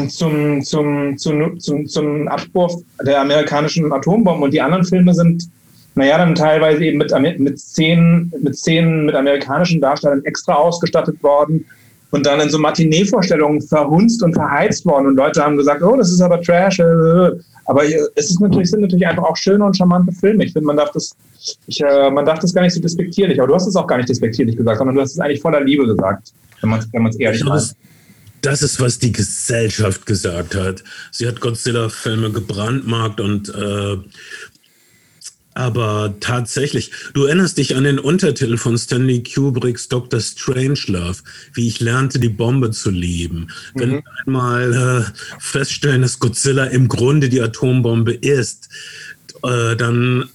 [0.09, 2.75] zum, zum, zum, zum, zum Abwurf
[3.07, 4.43] der amerikanischen Atombomben.
[4.43, 5.49] Und die anderen Filme sind,
[5.95, 11.65] naja, dann teilweise eben mit, mit, Szenen, mit Szenen mit amerikanischen Darstellern extra ausgestattet worden
[12.15, 16.13] und dann in so Matinee-Vorstellungen verhunzt und verheizt worden und Leute haben gesagt, oh, das
[16.13, 16.79] ist aber Trash.
[16.79, 17.33] Äh.
[17.67, 17.83] Aber
[18.15, 20.45] es ist natürlich, sind natürlich einfach auch schöne und charmante Filme.
[20.45, 21.17] Ich finde, man darf das,
[21.67, 23.97] ich, äh, man darf das gar nicht so despektierlich, aber du hast es auch gar
[23.97, 27.21] nicht despektierlich gesagt, sondern du hast es eigentlich voller Liebe gesagt, wenn man es wenn
[27.21, 27.75] ehrlich macht.
[28.43, 30.85] Das ist, was die Gesellschaft gesagt hat.
[31.11, 33.97] Sie hat Godzilla-Filme gebrandmarkt und äh,
[35.55, 40.21] aber tatsächlich, du erinnerst dich an den Untertitel von Stanley Kubricks Dr.
[40.21, 43.49] Strangelove, wie ich lernte, die Bombe zu lieben.
[43.75, 43.81] Mhm.
[43.81, 48.69] Wenn wir einmal äh, feststellen, dass Godzilla im Grunde die Atombombe ist,
[49.45, 50.29] äh, dann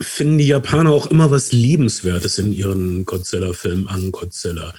[0.00, 4.74] finden die Japaner auch immer was Liebenswertes in ihren Godzilla-Filmen an Godzilla.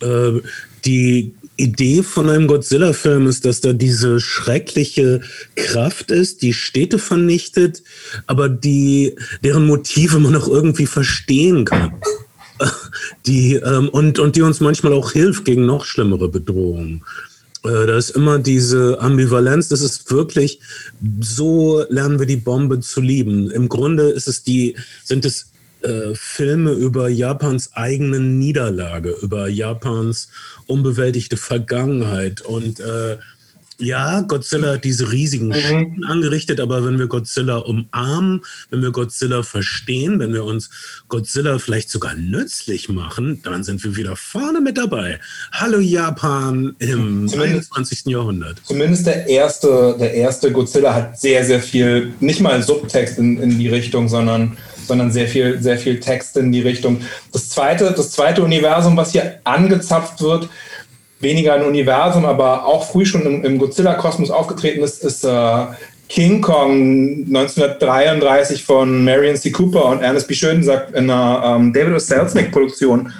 [0.00, 0.40] Äh,
[0.84, 5.20] die Idee von einem Godzilla-Film ist, dass da diese schreckliche
[5.54, 7.82] Kraft ist, die Städte vernichtet,
[8.26, 11.94] aber die, deren Motive man auch irgendwie verstehen kann.
[13.26, 17.02] Die, ähm, und, und die uns manchmal auch hilft gegen noch schlimmere Bedrohungen.
[17.64, 20.60] Äh, da ist immer diese Ambivalenz, das ist wirklich,
[21.20, 23.50] so lernen wir die Bombe zu lieben.
[23.50, 25.46] Im Grunde ist es die, sind es
[25.84, 30.28] äh, Filme über Japans eigene Niederlage, über Japans
[30.66, 32.40] unbewältigte Vergangenheit.
[32.40, 33.18] Und äh,
[33.78, 35.54] ja, Godzilla hat diese riesigen mhm.
[35.54, 40.70] Schäden angerichtet, aber wenn wir Godzilla umarmen, wenn wir Godzilla verstehen, wenn wir uns
[41.08, 45.18] Godzilla vielleicht sogar nützlich machen, dann sind wir wieder vorne mit dabei.
[45.52, 48.06] Hallo Japan im zumindest, 21.
[48.06, 48.58] Jahrhundert.
[48.64, 53.58] Zumindest der erste, der erste Godzilla hat sehr, sehr viel, nicht mal Subtext in, in
[53.58, 54.56] die Richtung, sondern
[54.86, 57.00] sondern sehr viel, sehr viel Text in die Richtung.
[57.32, 60.48] Das zweite, das zweite Universum, was hier angezapft wird,
[61.20, 65.66] weniger ein Universum, aber auch früh schon im, im Godzilla-Kosmos aufgetreten ist, ist äh,
[66.08, 69.50] King Kong 1933 von Marion C.
[69.50, 70.34] Cooper und Ernest B.
[70.34, 71.98] Schönsack in einer ähm, David O.
[71.98, 73.10] Selznick-Produktion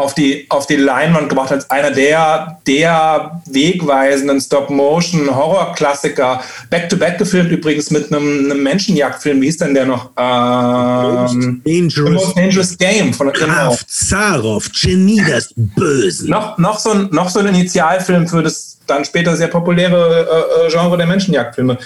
[0.00, 6.42] auf die, auf die Leinwand gebracht als einer der, der wegweisenden Stop-Motion-Horror-Klassiker.
[6.70, 9.40] Back-to-back gefilmt übrigens mit einem, einem Menschenjagdfilm.
[9.40, 10.10] Wie hieß denn der noch?
[10.16, 13.14] Ähm, Dangerous, Most Dangerous Game.
[13.14, 16.30] Von, Graf Zaroff, Genie des Bösen.
[16.30, 20.26] Noch, noch, so ein, noch so ein Initialfilm für das dann später sehr populäre
[20.62, 21.78] äh, äh Genre der Menschenjagdfilme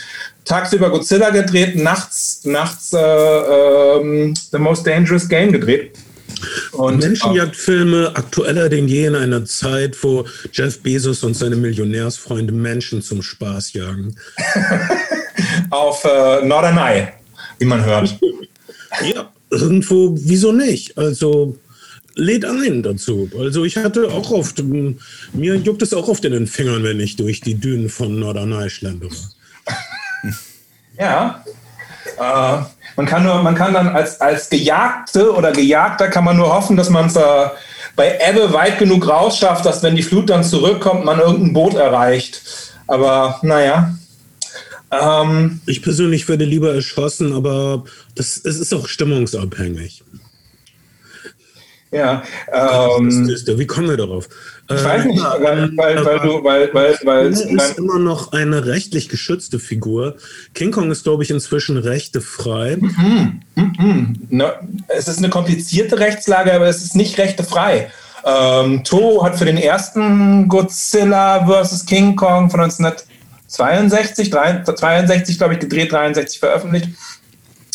[0.44, 5.96] tagsüber Godzilla gedreht, nachts, nachts äh, ähm, The Most Dangerous Game gedreht.
[6.72, 13.02] Und Menschenjagdfilme aktueller denn je in einer Zeit, wo Jeff Bezos und seine Millionärsfreunde Menschen
[13.02, 14.16] zum Spaß jagen.
[15.70, 17.08] Auf äh, Norderney,
[17.58, 18.16] wie man hört.
[19.14, 20.96] ja, irgendwo, wieso nicht?
[20.96, 21.56] Also
[22.16, 23.30] lädt ein dazu.
[23.38, 27.16] Also ich hatte auch oft, mir juckt es auch oft in den Fingern, wenn ich
[27.16, 29.14] durch die Dünen von Norderney schlendere.
[30.98, 31.44] ja.
[32.18, 32.62] Äh,
[32.96, 36.76] man kann nur, man kann dann als, als Gejagte oder Gejagter kann man nur hoffen,
[36.76, 37.18] dass man es
[37.96, 42.42] bei Ebbe weit genug rausschafft, dass wenn die Flut dann zurückkommt, man irgendein Boot erreicht.
[42.86, 43.94] Aber naja.
[44.90, 50.04] Ähm, ich persönlich werde lieber erschossen, aber das, es ist auch stimmungsabhängig.
[51.90, 52.22] Ja.
[52.52, 54.28] Ähm, Wie kommen wir darauf?
[54.70, 57.26] Ich weiß nicht, weil, weil, weil du, weil, weil, weil.
[57.32, 60.16] ist immer noch eine rechtlich geschützte Figur.
[60.54, 62.78] King Kong ist, glaube ich, inzwischen rechtefrei.
[62.80, 63.42] Mhm.
[63.56, 64.16] Mhm.
[64.30, 64.46] No,
[64.88, 67.90] es ist eine komplizierte Rechtslage, aber es ist nicht rechtefrei.
[68.24, 71.84] Ähm, Toho hat für den ersten Godzilla vs.
[71.84, 76.88] King Kong von 1962, 62 glaube ich, gedreht, 63 veröffentlicht.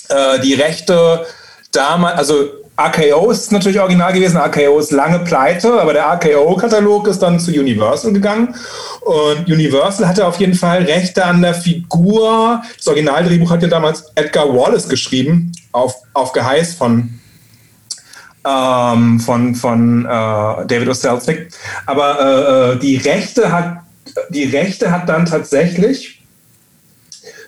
[0.09, 1.27] Äh, die Rechte
[1.71, 2.49] damals, also
[2.79, 4.37] RKO ist natürlich original gewesen.
[4.37, 8.55] RKO ist lange pleite, aber der RKO-Katalog ist dann zu Universal gegangen.
[9.01, 12.61] Und Universal hatte auf jeden Fall Rechte an der Figur.
[12.77, 17.19] Das Originaldrehbuch hat ja damals Edgar Wallace geschrieben, auf, auf Geheiß von,
[18.47, 21.53] ähm, von, von äh, David O'Selznick.
[21.85, 23.79] Aber äh, äh, die, Rechte hat,
[24.29, 26.23] die Rechte hat dann tatsächlich,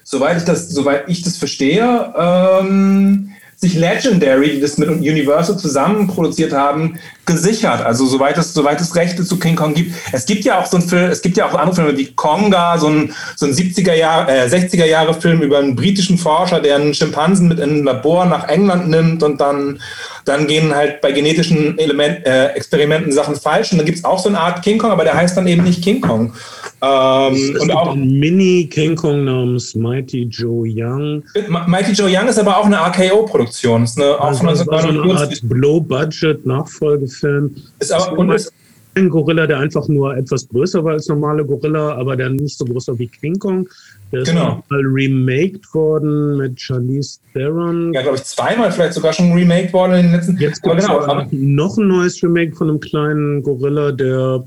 [0.04, 3.32] soweit ich das, soweit ich das verstehe, ähm,
[3.62, 6.98] sich Legendary, die das mit Universal zusammen produziert haben,
[7.28, 7.82] gesichert.
[7.82, 9.94] Also soweit es, soweit es Rechte zu King Kong gibt.
[10.12, 12.80] Es gibt ja auch so ein Film, es gibt ja auch andere Filme wie Konga,
[12.80, 16.76] so ein, so ein 70er Jahre, äh, 60er Jahre Film über einen britischen Forscher, der
[16.76, 19.80] einen Schimpansen mit in ein Labor nach England nimmt und dann,
[20.26, 23.72] dann gehen halt bei genetischen Element, äh, Experimenten Sachen falsch.
[23.72, 25.64] Und dann gibt es auch so eine Art King Kong, aber der heißt dann eben
[25.64, 26.34] nicht King Kong.
[26.84, 31.22] Ähm, und auch ein Mini-King Kong namens Mighty Joe Young.
[31.68, 33.84] Mighty Joe Young ist aber auch eine RKO-Produktion.
[33.84, 37.56] Ist eine, also auch von so eine Art Low-Budget-Nachfolgefilm.
[37.80, 38.52] Ist aber und ist,
[38.96, 42.66] ein Gorilla, der einfach nur etwas größer war als normale Gorilla, aber der nicht so
[42.66, 43.68] groß war wie King Kong.
[44.12, 44.64] Der ist genau.
[44.70, 47.94] mal remaked worden mit Charlize Theron.
[47.94, 50.38] Ja, glaube ich, zweimal vielleicht sogar schon remaked worden in den letzten.
[50.38, 54.44] Jetzt gibt es genau, noch ein neues Remake von einem kleinen Gorilla, der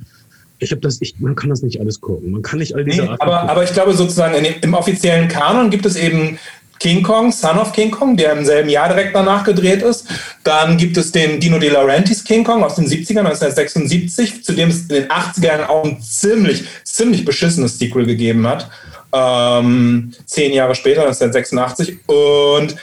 [0.58, 2.30] ich habe das, ich, man kann das nicht alles gucken.
[2.30, 5.70] Man kann nicht all diese nee, aber, aber ich glaube sozusagen dem, im offiziellen Kanon
[5.70, 6.38] gibt es eben
[6.80, 10.06] King Kong, Son of King Kong, der im selben Jahr direkt danach gedreht ist.
[10.42, 14.70] Dann gibt es den Dino De Laurentiis King Kong aus den 70ern, 1976, zu dem
[14.70, 18.68] es in den 80ern auch ein ziemlich, ziemlich beschissenes Sequel gegeben hat.
[19.12, 22.00] Ähm, zehn Jahre später, 1986.
[22.06, 22.74] Und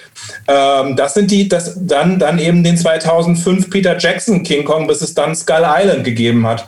[0.47, 5.01] ähm, das sind die, das dann, dann eben den 2005 Peter Jackson King Kong, bis
[5.01, 6.65] es dann Skull Island gegeben hat.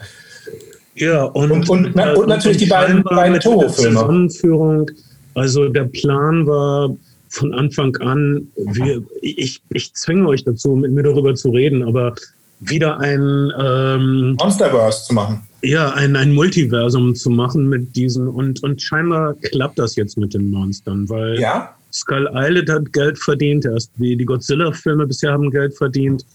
[0.96, 4.90] Ja, und, und, und, na, und natürlich die beiden, beiden Zusammenführung.
[5.34, 6.96] Also der Plan war
[7.30, 12.14] von Anfang an, wir, ich, ich zwinge euch dazu, mit mir darüber zu reden, aber
[12.60, 15.42] wieder ein ähm, Monsterverse zu machen.
[15.64, 20.34] Ja, ein, ein Multiversum zu machen mit diesen und, und scheinbar klappt das jetzt mit
[20.34, 21.74] den Monstern, weil ja?
[21.92, 26.26] Skull Island hat Geld verdient, erst wie die Godzilla-Filme bisher haben Geld verdient.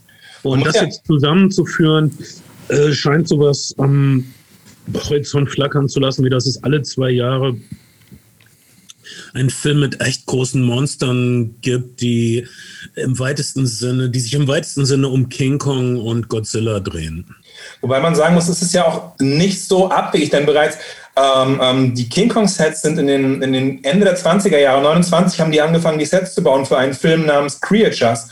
[0.43, 0.85] Und das ja.
[0.85, 2.11] jetzt zusammenzuführen,
[2.69, 4.25] äh, scheint sowas am
[4.95, 7.57] Horizont flackern zu lassen, wie das es alle zwei Jahre
[9.35, 12.47] ein Film mit echt großen Monstern gibt, die
[12.95, 17.25] im weitesten Sinne, die sich im weitesten Sinne um King Kong und Godzilla drehen.
[17.81, 20.79] Wobei man sagen muss, es ist ja auch nicht so abwegig, denn bereits
[21.17, 25.41] ähm, ähm, die King Kong-Sets sind in den, in den Ende der 20er Jahre, 29
[25.41, 28.29] haben die angefangen, die Sets zu bauen für einen Film namens Creatures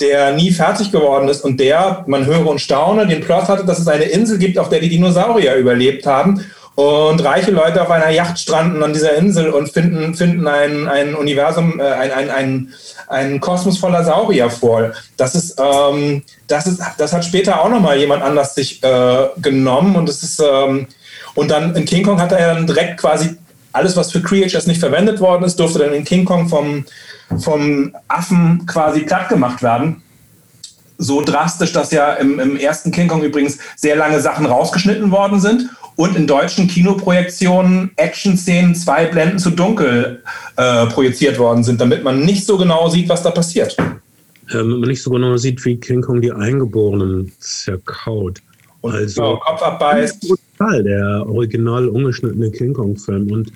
[0.00, 3.78] der nie fertig geworden ist und der, man höre und staune, den Plot hatte, dass
[3.78, 6.44] es eine Insel gibt, auf der die Dinosaurier überlebt haben
[6.76, 11.14] und reiche Leute auf einer Yacht stranden an dieser Insel und finden, finden ein, ein
[11.14, 12.74] Universum, äh, ein, ein, ein,
[13.08, 14.92] ein Kosmos voller Saurier vor.
[15.16, 19.96] Das ist, ähm, das ist, das hat später auch nochmal jemand anders sich äh, genommen
[19.96, 20.86] und es ist, ähm,
[21.34, 23.36] und dann in King Kong hat er dann direkt quasi
[23.72, 26.84] alles, was für Creatures nicht verwendet worden ist, durfte dann in King Kong vom,
[27.38, 30.02] vom Affen quasi platt gemacht werden.
[30.98, 35.40] So drastisch, dass ja im, im ersten King Kong übrigens sehr lange Sachen rausgeschnitten worden
[35.40, 40.22] sind und in deutschen Kinoprojektionen Action-Szenen zwei Blenden zu dunkel
[40.56, 43.76] äh, projiziert worden sind, damit man nicht so genau sieht, was da passiert.
[44.50, 48.40] Damit man nicht so genau sieht, wie King Kong die Eingeborenen zerkaut.
[48.80, 50.32] Und also, genau, Kopf abbeißt.
[50.60, 53.30] Der original ungeschnittene King Kong-Film.
[53.30, 53.52] Und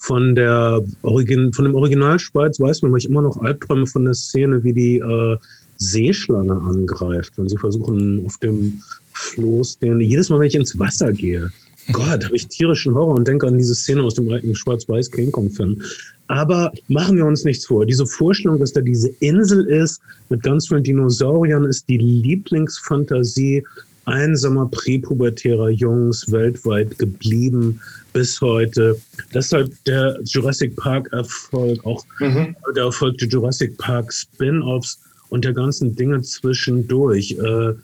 [0.00, 4.14] von der Origin, von dem Originalspeiz weiß man, weil ich immer noch Albträume von der
[4.14, 5.36] Szene, wie die äh,
[5.76, 8.80] Seeschlange angreift, wenn sie versuchen, auf dem
[9.12, 11.50] Floß, den, jedes Mal, wenn ich ins Wasser gehe,
[11.92, 15.32] Gott, habe ich tierischen Horror und denke an diese Szene aus dem alten Schwarz-Weiß King
[15.32, 15.82] Kong-Film.
[16.28, 17.84] Aber machen wir uns nichts vor.
[17.84, 23.64] Diese Vorstellung, dass da diese Insel ist mit ganz vielen Dinosauriern, ist die Lieblingsfantasie
[24.04, 27.80] einsamer präpubertärer Jungs weltweit geblieben
[28.12, 29.00] bis heute.
[29.34, 32.56] Deshalb der Jurassic Park-Erfolg, auch mhm.
[32.74, 37.32] der Erfolg der Jurassic Park Spin-offs und der ganzen Dinge zwischendurch.
[37.38, 37.74] Äh,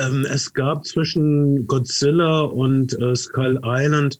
[0.00, 4.18] ähm, es gab zwischen Godzilla und äh, Skull Island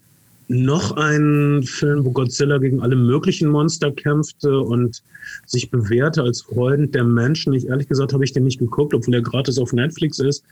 [0.48, 5.02] noch einen Film, wo Godzilla gegen alle möglichen Monster kämpfte und
[5.44, 7.52] sich bewährte als Freund der Menschen.
[7.52, 10.44] Ich ehrlich gesagt habe ich den nicht geguckt, obwohl er gratis auf Netflix ist.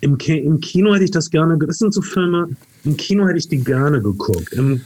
[0.00, 2.48] Im, Ki Im, Kino hätte ich das gerne, das sind so Filme,
[2.84, 4.52] im Kino hätte ich die gerne geguckt.
[4.52, 4.80] Im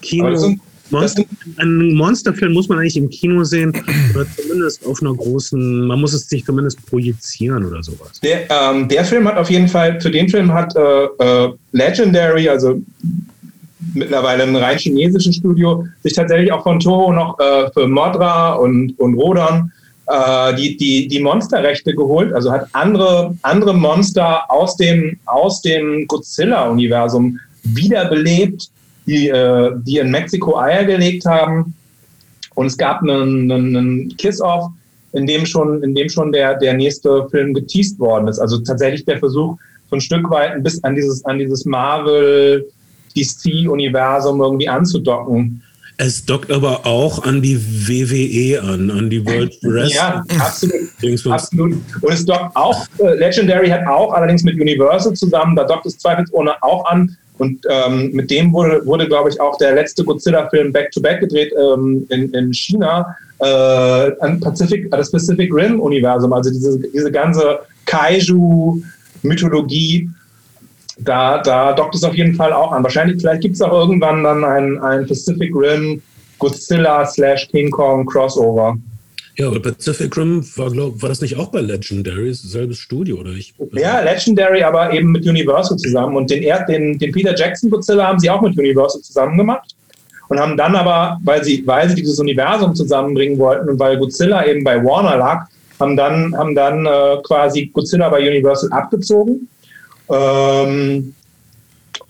[0.00, 0.56] Kino.
[0.90, 1.24] Monster,
[1.56, 3.72] einen Monsterfilm muss man eigentlich im Kino sehen
[4.14, 8.20] oder zumindest auf einer großen, man muss es sich zumindest projizieren oder sowas.
[8.22, 12.48] Der, ähm, der Film hat auf jeden Fall, für den Film hat äh, äh, Legendary,
[12.48, 12.80] also
[13.94, 18.98] mittlerweile ein rein chinesisches Studio, sich tatsächlich auch von Toho noch äh, für Modra und,
[18.98, 19.72] und Rodon
[20.06, 26.06] äh, die, die, die Monsterrechte geholt, also hat andere, andere Monster aus dem, aus dem
[26.06, 28.70] Godzilla-Universum wiederbelebt,
[29.06, 31.74] die, äh, die in Mexiko Eier gelegt haben.
[32.54, 34.70] Und es gab einen, einen Kiss-Off,
[35.12, 38.38] in dem schon, in dem schon der, der nächste Film geteased worden ist.
[38.38, 39.56] Also tatsächlich der Versuch,
[39.90, 42.66] so ein Stück weit bis an dieses, an dieses Marvel
[43.16, 45.62] DC-Universum irgendwie anzudocken.
[45.96, 49.96] Es dockt aber auch an die WWE an, an die World Wrestling.
[49.96, 51.30] Ja, absolut.
[51.30, 51.74] absolut.
[52.00, 55.96] Und es dockt auch, äh, Legendary hat auch allerdings mit Universal zusammen, da dockt es
[55.98, 57.16] zweifelsohne auch an.
[57.38, 62.06] Und ähm, mit dem wurde, wurde glaube ich, auch der letzte Godzilla-Film Back-to-Back gedreht ähm,
[62.10, 70.08] in, in China, äh, an Pacific, das Pacific Rim-Universum, also diese, diese ganze Kaiju-Mythologie
[70.98, 72.82] da, da dockt es auf jeden Fall auch an.
[72.82, 76.00] Wahrscheinlich, vielleicht gibt es auch irgendwann dann ein, ein Pacific Rim
[76.38, 78.76] Godzilla slash King Kong Crossover.
[79.36, 83.30] Ja, aber Pacific Rim war, glaub, war das nicht auch bei Legendary, selbes Studio, oder
[83.30, 83.52] ich?
[83.72, 86.16] Ja, Legendary, aber eben mit Universal zusammen.
[86.16, 89.74] Und den, den, den Peter Jackson Godzilla haben sie auch mit Universal zusammen gemacht.
[90.28, 94.46] Und haben dann aber, weil sie, weil sie dieses Universum zusammenbringen wollten und weil Godzilla
[94.46, 95.46] eben bei Warner lag,
[95.80, 99.48] haben dann, haben dann äh, quasi Godzilla bei Universal abgezogen
[100.10, 101.14] ähm,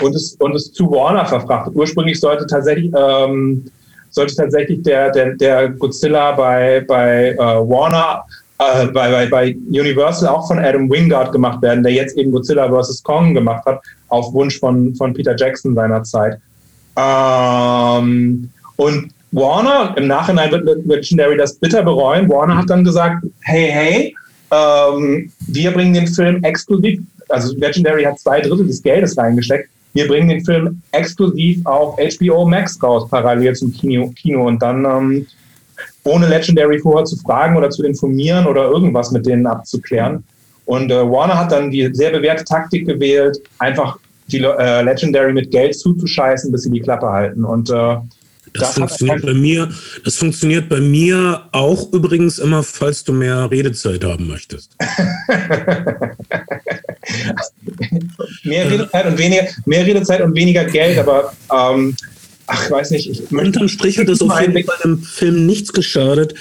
[0.03, 1.75] und, es, und es zu Warner verfrachtet.
[1.75, 3.65] Ursprünglich sollte tatsächlich, ähm,
[4.11, 8.25] sollte tatsächlich der, der, der Godzilla bei, bei äh, Warner,
[8.59, 12.69] äh, bei, bei, bei Universal auch von Adam Wingard gemacht werden, der jetzt eben Godzilla
[12.69, 13.03] vs.
[13.03, 16.39] Kong gemacht hat, auf Wunsch von, von Peter Jackson seinerzeit.
[16.97, 22.29] Ähm, und Warner, im Nachhinein wird Legendary das bitter bereuen.
[22.29, 24.17] Warner hat dann gesagt, hey, hey,
[24.53, 29.69] ähm, wir bringen den Film exklusiv also Legendary hat zwei Drittel des Geldes reingesteckt.
[29.93, 34.13] Wir bringen den Film exklusiv auf HBO Max raus, parallel zum Kino.
[34.17, 34.47] Kino.
[34.47, 35.27] Und dann, ähm,
[36.03, 40.25] ohne Legendary vorher zu fragen oder zu informieren oder irgendwas mit denen abzuklären.
[40.67, 45.51] Und äh, Warner hat dann die sehr bewährte Taktik gewählt, einfach die äh, Legendary mit
[45.51, 47.45] Geld zuzuscheißen, bis sie die Klappe halten.
[47.45, 47.97] Und äh,
[48.55, 49.69] das, das funktioniert bei mir.
[50.05, 54.77] Das funktioniert bei mir auch übrigens immer, falls du mehr Redezeit haben möchtest.
[58.45, 61.97] mehr Redezeit und weniger, mehr Redezeit und weniger Geld, aber ähm,
[62.47, 63.11] ach, ich weiß nicht.
[63.11, 66.37] Ich Unterm Strich hat das auf jeden Fall dem Film nichts geschadet,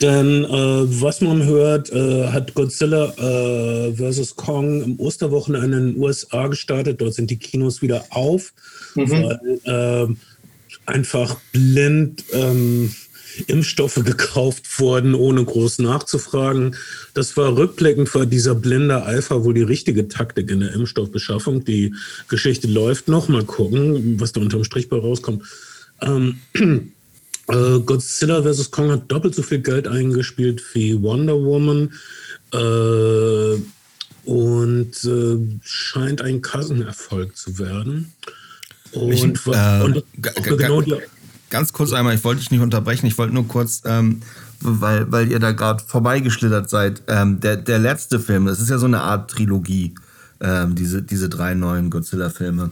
[0.00, 4.36] denn äh, was man hört, äh, hat Godzilla äh, vs.
[4.36, 7.00] Kong im Osterwochenende in den USA gestartet.
[7.00, 8.52] Dort sind die Kinos wieder auf,
[8.94, 9.10] mhm.
[9.10, 10.16] weil ähm,
[10.84, 12.94] einfach blind ähm,
[13.46, 16.76] Impfstoffe gekauft wurden, ohne groß nachzufragen.
[17.14, 21.64] Das war rückblickend war dieser blinde Eifer wohl die richtige Taktik in der Impfstoffbeschaffung.
[21.64, 21.94] Die
[22.28, 23.28] Geschichte läuft noch.
[23.28, 25.42] Mal gucken, was da unterm Strich bei rauskommt.
[26.00, 26.38] Ähm,
[27.48, 28.70] äh, Godzilla vs.
[28.70, 31.92] Kong hat doppelt so viel Geld eingespielt wie Wonder Woman.
[32.52, 33.60] Äh,
[34.24, 38.12] und äh, scheint ein Kassenerfolg zu werden.
[39.00, 40.04] Und, ich, äh, und
[40.58, 40.94] genau die,
[41.50, 44.22] ganz kurz einmal, ich wollte dich nicht unterbrechen, ich wollte nur kurz, ähm,
[44.60, 48.78] weil, weil ihr da gerade vorbeigeschlittert seid, ähm, der, der letzte Film, das ist ja
[48.78, 49.94] so eine Art Trilogie,
[50.40, 52.70] ähm, diese, diese drei neuen Godzilla-Filme.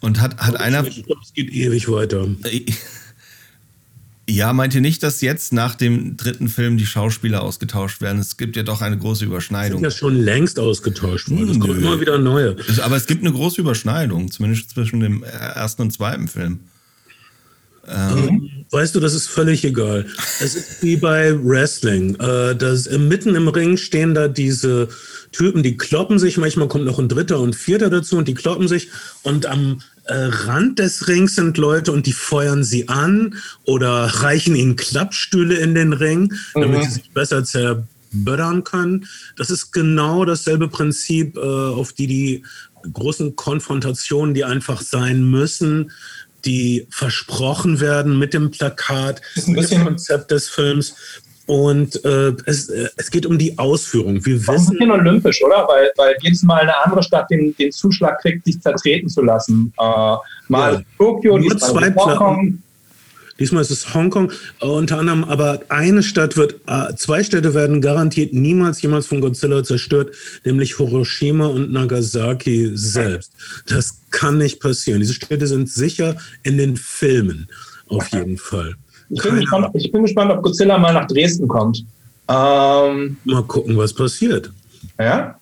[0.00, 0.84] Und hat, hat einer.
[0.84, 2.26] Ich glaube, es geht ewig weiter.
[4.28, 8.20] Äh, ja, meint ihr nicht, dass jetzt nach dem dritten Film die Schauspieler ausgetauscht werden?
[8.20, 9.80] Es gibt ja doch eine große Überschneidung.
[9.80, 11.50] Sind ja schon längst ausgetauscht worden.
[11.50, 12.56] Es kommen immer wieder neue.
[12.82, 16.60] Aber es gibt eine große Überschneidung, zumindest zwischen dem ersten und zweiten Film.
[17.88, 20.06] Ähm, weißt du, das ist völlig egal.
[20.40, 22.14] Es ist wie bei Wrestling.
[22.16, 24.88] Äh, das, mitten im Ring stehen da diese
[25.32, 26.36] Typen, die kloppen sich.
[26.38, 28.88] Manchmal kommt noch ein Dritter und Vierter dazu und die kloppen sich.
[29.22, 34.56] Und am äh, Rand des Rings sind Leute und die feuern sie an oder reichen
[34.56, 36.82] ihnen Klappstühle in den Ring, damit mhm.
[36.82, 39.06] sie sich besser zerböttern können.
[39.36, 42.44] Das ist genau dasselbe Prinzip, äh, auf die die
[42.92, 45.92] großen Konfrontationen, die einfach sein müssen,
[46.44, 50.94] die versprochen werden mit dem Plakat, mit dem Konzept des Films.
[51.46, 54.24] Und äh, es, äh, es geht um die Ausführung.
[54.24, 55.66] Wir wissen, ein bisschen olympisch, oder?
[55.68, 59.72] Weil, weil jedes Mal eine andere Stadt den, den Zuschlag kriegt, sich zertreten zu lassen.
[59.78, 60.16] Äh,
[60.48, 62.62] mal ja, Tokio, zwei Platten.
[63.38, 64.30] Diesmal ist es Hongkong
[64.60, 69.20] äh, unter anderem, aber eine Stadt wird, äh, zwei Städte werden garantiert niemals jemals von
[69.20, 73.32] Godzilla zerstört, nämlich Hiroshima und Nagasaki selbst.
[73.66, 75.00] Das kann nicht passieren.
[75.00, 77.48] Diese Städte sind sicher in den Filmen.
[77.88, 78.76] Auf jeden Fall.
[79.12, 81.84] Ich bin, gespannt, ich bin, gespannt, ob Godzilla mal nach Dresden kommt.
[82.28, 84.50] Ähm, mal gucken, was passiert.
[84.98, 85.38] Ja?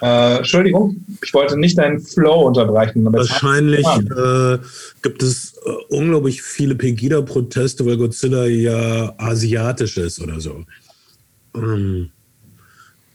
[0.00, 3.04] Äh, Entschuldigung, ich wollte nicht deinen Flow unterbrechen.
[3.12, 4.58] Wahrscheinlich äh,
[5.02, 10.64] gibt es äh, unglaublich viele Pegida-Proteste, weil Godzilla ja asiatisch ist oder so.
[11.54, 12.10] Ähm,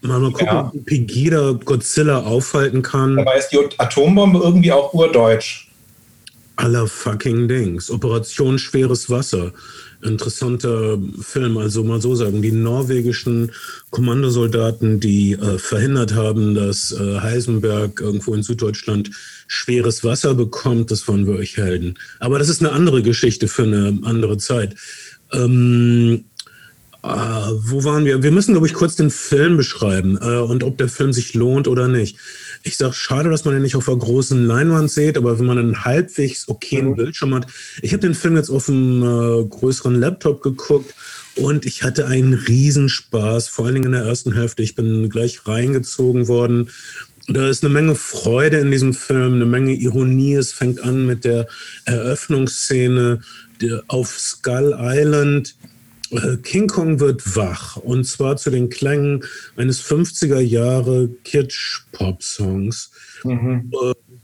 [0.02, 0.72] mal, mal gucken, ja.
[0.74, 3.18] ob Pegida Godzilla aufhalten kann.
[3.18, 5.67] Dabei ist die Atombombe irgendwie auch urdeutsch.
[6.58, 7.90] Aller fucking Dings.
[7.90, 9.54] Operation Schweres Wasser
[10.02, 11.58] interessanter Film.
[11.58, 13.52] Also mal so sagen, die norwegischen
[13.90, 19.12] Kommandosoldaten, die äh, verhindert haben, dass äh, Heisenberg irgendwo in Süddeutschland
[19.48, 21.96] schweres Wasser bekommt, das waren wirklich Helden.
[22.20, 24.76] Aber das ist eine andere Geschichte für eine andere Zeit.
[25.34, 26.26] Ähm,
[27.04, 28.24] äh, wo waren wir?
[28.24, 31.68] Wir müssen, glaube ich, kurz den Film beschreiben äh, und ob der Film sich lohnt
[31.68, 32.18] oder nicht
[32.64, 35.58] ich sage, schade, dass man den nicht auf einer großen Leinwand sieht, aber wenn man
[35.58, 36.96] einen halbwegs okayen mhm.
[36.96, 37.48] Bildschirm hat.
[37.82, 40.94] Ich habe den Film jetzt auf einem äh, größeren Laptop geguckt
[41.36, 44.64] und ich hatte einen Riesenspaß, vor allen Dingen in der ersten Hälfte.
[44.64, 46.70] Ich bin gleich reingezogen worden.
[47.28, 50.36] Da ist eine Menge Freude in diesem Film, eine Menge Ironie.
[50.36, 51.48] Es fängt an mit der
[51.86, 53.22] Eröffnungsszene
[53.88, 55.56] auf Skull Island
[56.44, 59.24] King Kong wird wach und zwar zu den Klängen
[59.56, 62.92] eines 50er Jahre Kitsch-Pop-Songs.
[63.24, 63.72] Mhm.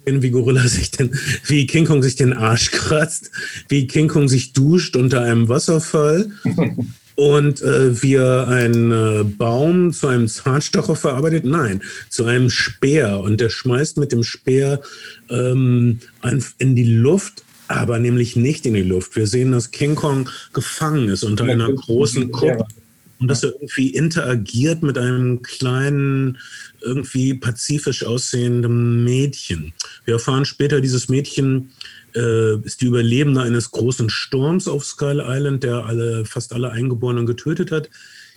[0.06, 1.12] Äh, wie Gorilla sich den,
[1.46, 3.32] wie King Kong sich den Arsch kratzt,
[3.70, 6.32] wie King Kong sich duscht unter einem Wasserfall
[7.16, 11.46] und äh, wie er einen äh, Baum zu einem Zahnstocher verarbeitet.
[11.46, 14.82] Nein, zu einem Speer und der schmeißt mit dem Speer
[15.30, 16.00] ähm,
[16.58, 17.44] in die Luft
[17.75, 19.15] aber nämlich nicht in die Luft.
[19.15, 22.65] Wir sehen, dass King Kong gefangen ist unter einer großen Kuppe
[23.20, 26.38] und dass er irgendwie interagiert mit einem kleinen,
[26.82, 29.74] irgendwie pazifisch aussehenden Mädchen.
[30.06, 31.72] Wir erfahren später, dieses Mädchen
[32.15, 37.25] äh, ist die Überlebende eines großen Sturms auf Skull Island, der alle, fast alle Eingeborenen
[37.25, 37.89] getötet hat.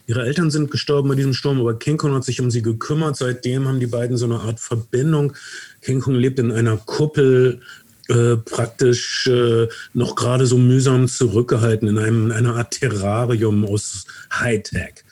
[0.06, 3.16] Ihre Eltern sind gestorben bei diesem Sturm, aber King Kong hat sich um sie gekümmert.
[3.16, 5.32] Seitdem haben die beiden so eine Art Verbindung.
[5.82, 7.60] King Kong lebt in einer Kuppel
[8.08, 15.04] äh, praktisch äh, noch gerade so mühsam zurückgehalten in einem, einer Art Terrarium aus Hightech.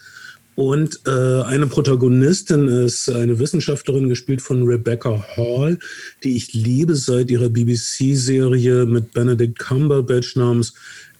[0.56, 5.78] Und äh, eine Protagonistin ist eine Wissenschaftlerin, gespielt von Rebecca Hall,
[6.22, 10.74] die ich liebe seit ihrer BBC-Serie mit Benedict Cumberbatch namens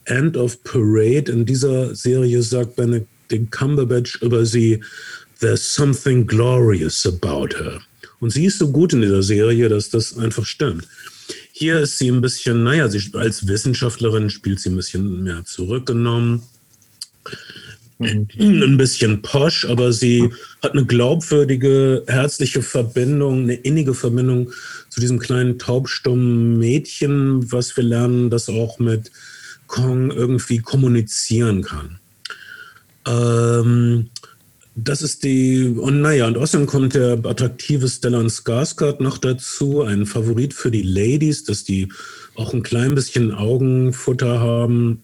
[0.05, 1.33] End of Parade.
[1.33, 4.81] In dieser Serie sagt Benedict Cumberbatch über sie,
[5.41, 7.81] There's something glorious about her.
[8.21, 10.87] Und sie ist so gut in dieser Serie, dass das einfach stimmt.
[11.57, 16.43] Hier ist sie ein bisschen, naja, sie, als Wissenschaftlerin spielt sie ein bisschen mehr zurückgenommen.
[18.01, 18.27] Mhm.
[18.40, 20.31] Ein bisschen posch, aber sie
[20.64, 24.51] hat eine glaubwürdige, herzliche Verbindung, eine innige Verbindung
[24.88, 29.12] zu diesem kleinen taubstummen Mädchen, was wir lernen, das auch mit
[29.69, 32.01] Kong irgendwie kommunizieren kann.
[33.07, 34.11] Ähm,
[34.77, 40.05] das ist die, und naja, und außerdem kommt der attraktive Stellan Skarsgård noch dazu, ein
[40.07, 41.93] Favorit für die Ladies, dass die
[42.35, 45.03] auch ein klein bisschen Augenfutter haben.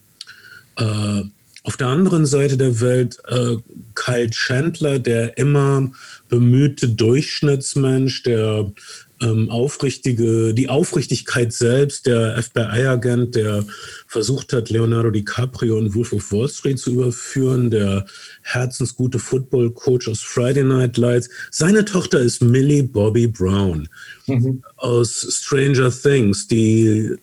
[0.76, 1.22] Äh,
[1.62, 3.56] auf der anderen Seite der Welt äh,
[3.94, 5.92] Kyle Chandler, der immer
[6.28, 8.72] bemühte Durchschnittsmensch, der
[9.20, 13.64] ähm, aufrichtige, die Aufrichtigkeit selbst, der FBI-Agent, der
[14.06, 18.06] versucht hat, Leonardo DiCaprio und Wolf of Wall Street zu überführen, der
[18.42, 21.28] herzensgute Football-Coach aus Friday Night Lights.
[21.50, 23.88] Seine Tochter ist Millie Bobby Brown
[24.26, 24.62] mhm.
[24.76, 27.14] aus Stranger Things, die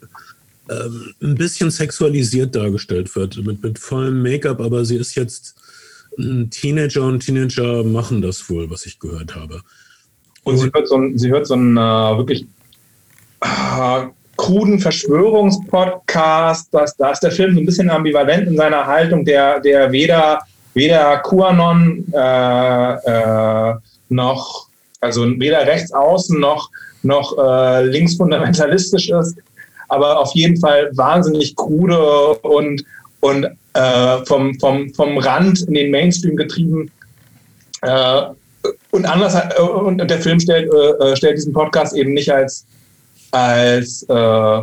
[0.69, 5.55] ähm, ein bisschen sexualisiert dargestellt wird, mit, mit vollem Make-up, aber sie ist jetzt
[6.19, 9.61] ein Teenager und Teenager machen das wohl, was ich gehört habe.
[10.47, 11.81] Und sie hört so einen, sie hört so einen äh,
[12.17, 12.45] wirklich
[13.41, 14.05] äh,
[14.37, 16.69] kruden Verschwörungspodcast.
[16.73, 20.39] Das, da ist der Film so ein bisschen ambivalent in seiner Haltung, der, der weder,
[20.73, 23.75] weder QAnon äh, äh,
[24.07, 24.67] noch,
[25.01, 26.69] also weder rechts außen noch,
[27.03, 29.35] noch äh, linksfundamentalistisch ist,
[29.89, 32.85] aber auf jeden Fall wahnsinnig krude und,
[33.19, 36.89] und äh, vom, vom, vom Rand in den Mainstream getrieben.
[38.91, 42.65] Und anders äh, und der Film stellt, äh, äh, stellt diesen Podcast eben nicht als
[43.31, 44.61] als äh,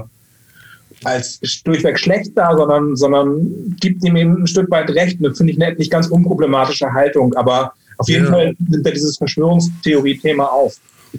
[1.05, 5.19] als durchweg schlecht dar, sondern, sondern gibt ihm eben ein Stück weit recht.
[5.21, 8.31] Das finde ich eine nicht ganz unproblematische Haltung, aber auf jeden ja.
[8.31, 10.77] Fall nimmt er dieses Verschwörungstheorie-Thema auf.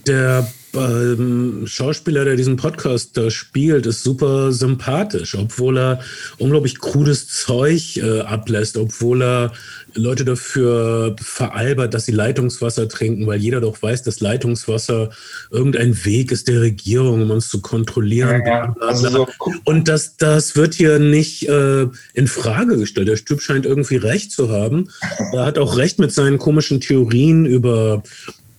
[0.07, 5.99] der ähm, Schauspieler, der diesen Podcast da spielt, ist super sympathisch, obwohl er
[6.37, 9.53] unglaublich krudes Zeug äh, ablässt, obwohl er
[9.95, 15.09] Leute dafür veralbert, dass sie Leitungswasser trinken, weil jeder doch weiß, dass Leitungswasser
[15.51, 18.41] irgendein Weg ist der Regierung, um uns zu kontrollieren.
[18.45, 18.75] Ja, ja.
[18.79, 19.27] Also so
[19.63, 23.07] Und das, das wird hier nicht äh, in Frage gestellt.
[23.07, 24.89] Der Typ scheint irgendwie recht zu haben.
[25.33, 28.03] Er hat auch recht mit seinen komischen Theorien über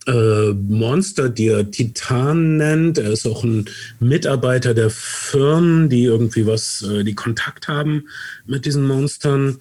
[0.07, 2.99] äh, Monster, die er Titan nennt.
[2.99, 3.67] Er ist auch ein
[4.01, 8.05] Mitarbeiter der Firmen, die irgendwie was, äh, die Kontakt haben
[8.47, 9.59] mit diesen Monstern.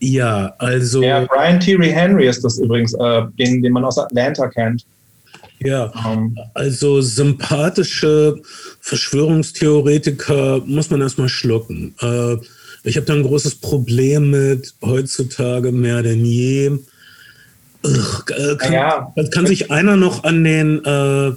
[0.00, 1.02] Ja, also.
[1.02, 4.84] Ja, Brian Thierry Henry ist das übrigens, äh, den, den man aus Atlanta kennt.
[5.60, 6.36] Ja, ähm.
[6.52, 8.36] also sympathische
[8.80, 11.94] Verschwörungstheoretiker muss man erstmal schlucken.
[12.00, 12.36] Äh,
[12.84, 16.78] ich habe da ein großes Problem mit heutzutage mehr denn je
[17.82, 19.12] Ugh, äh, kann, ja.
[19.30, 21.32] kann, sich einer noch an den äh,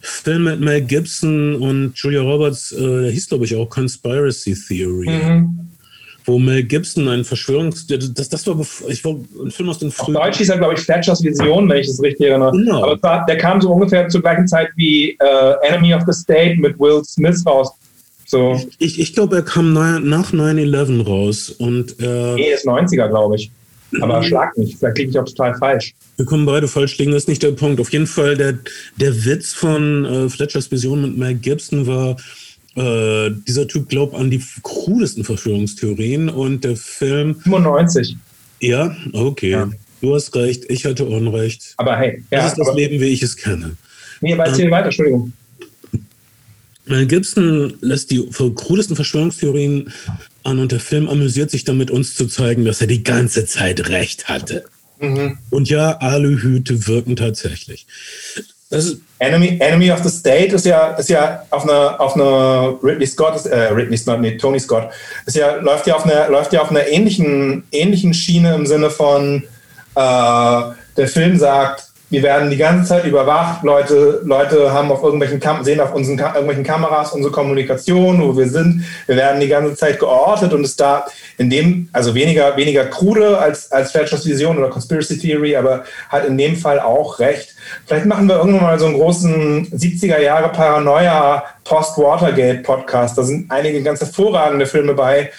[0.00, 5.08] Film mit Mel Gibson und Julia Roberts, äh, der hieß glaube ich auch Conspiracy Theory.
[5.08, 5.68] Mhm.
[6.24, 7.86] Wo Mel Gibson ein Verschwörungs...
[7.86, 8.58] Das, das war,
[8.88, 9.12] ich war
[9.44, 10.14] ein Film aus den frühen...
[10.14, 12.52] Deutsch hieß er, glaube ich, Fletchers Vision, wenn ich es richtig erinnere.
[12.52, 12.82] Genau.
[12.82, 16.56] Aber war, der kam so ungefähr zur gleichen Zeit wie äh, Enemy of the State
[16.60, 17.72] mit Will Smith raus.
[18.26, 18.60] So.
[18.78, 21.50] Ich, ich glaube, er kam nach 9-11 raus.
[21.50, 23.50] Und, äh, nee, ist 90er, glaube ich.
[24.00, 25.94] Aber schlag mich, vielleicht liege ich auch total falsch.
[26.16, 27.80] Wir kommen beide falsch liegen, das ist nicht der Punkt.
[27.80, 28.58] Auf jeden Fall, der,
[28.96, 32.16] der Witz von äh, Fletchers Vision mit Mel Gibson war,
[32.76, 37.36] äh, dieser Typ glaubt an die krudesten Verschwörungstheorien und der Film.
[37.36, 38.16] 95.
[38.60, 39.50] Ja, okay.
[39.50, 39.70] Ja.
[40.00, 41.74] Du hast recht, ich hatte Unrecht.
[41.76, 43.76] Aber hey, ja, das ist das Leben, wie ich es kenne.
[44.20, 45.32] Nee, aber erzähl ähm, weiter, Entschuldigung.
[46.86, 49.92] Mel Gibson lässt die krudesten Verschwörungstheorien
[50.42, 53.88] an und der Film amüsiert sich damit, uns zu zeigen, dass er die ganze Zeit
[53.88, 54.64] recht hatte.
[55.00, 55.38] Mhm.
[55.50, 57.86] Und ja, Aluhüte wirken tatsächlich.
[59.18, 63.46] Enemy, Enemy of the State ist ja, ist ja auf einer auf eine Ridley Scott,
[63.46, 64.90] äh, Ridley Scott, nee, Tony Scott,
[65.26, 68.90] ist ja, läuft ja auf einer, läuft ja auf einer ähnlichen, ähnlichen Schiene im Sinne
[68.90, 69.44] von,
[69.94, 70.62] äh,
[70.96, 73.64] der Film sagt, wir werden die ganze Zeit überwacht.
[73.64, 78.36] Leute, Leute haben auf irgendwelchen Kam sehen auf unseren Ka irgendwelchen Kameras unsere Kommunikation, wo
[78.36, 78.84] wir sind.
[79.06, 81.06] Wir werden die ganze Zeit geortet und ist da
[81.38, 86.24] in dem, also weniger, weniger krude als, als Fletchers Vision oder Conspiracy Theory, aber hat
[86.24, 87.56] in dem Fall auch recht.
[87.84, 93.18] Vielleicht machen wir irgendwann mal so einen großen 70er Jahre Paranoia Post-Watergate Podcast.
[93.18, 95.32] Da sind einige ganz hervorragende Filme bei,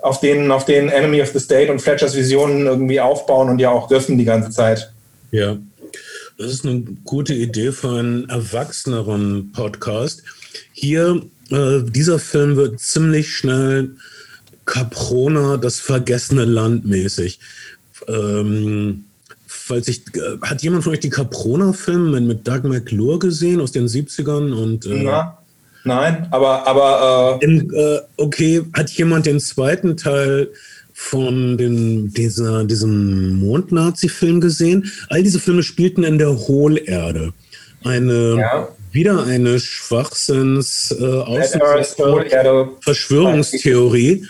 [0.00, 3.70] auf denen, auf denen Enemy of the State und Fletchers Visionen irgendwie aufbauen und ja
[3.70, 4.92] auch dürfen die ganze Zeit.
[5.30, 5.56] Ja,
[6.38, 10.22] das ist eine gute Idee für einen erwachseneren Podcast.
[10.72, 11.20] Hier,
[11.50, 13.90] äh, dieser Film wird ziemlich schnell
[14.64, 17.40] Caprona, das vergessene Land mäßig.
[18.06, 19.04] Ähm,
[19.48, 23.88] falls ich, äh, hat jemand von euch die Caprona-Filme mit Doug McClure gesehen aus den
[23.88, 24.52] 70ern?
[24.52, 25.38] Und, äh, ja.
[25.82, 26.66] Nein, aber.
[26.68, 30.50] aber äh in, äh, okay, hat jemand den zweiten Teil
[31.00, 34.90] von den, dieser, diesem Mond-Nazi-Film gesehen.
[35.08, 37.32] All diese Filme spielten in der Hohlerde.
[37.84, 38.68] Eine, ja.
[38.90, 41.04] wieder eine Schwachsinns äh,
[42.80, 44.26] Verschwörungstheorie,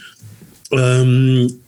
[0.71, 1.59] ähm,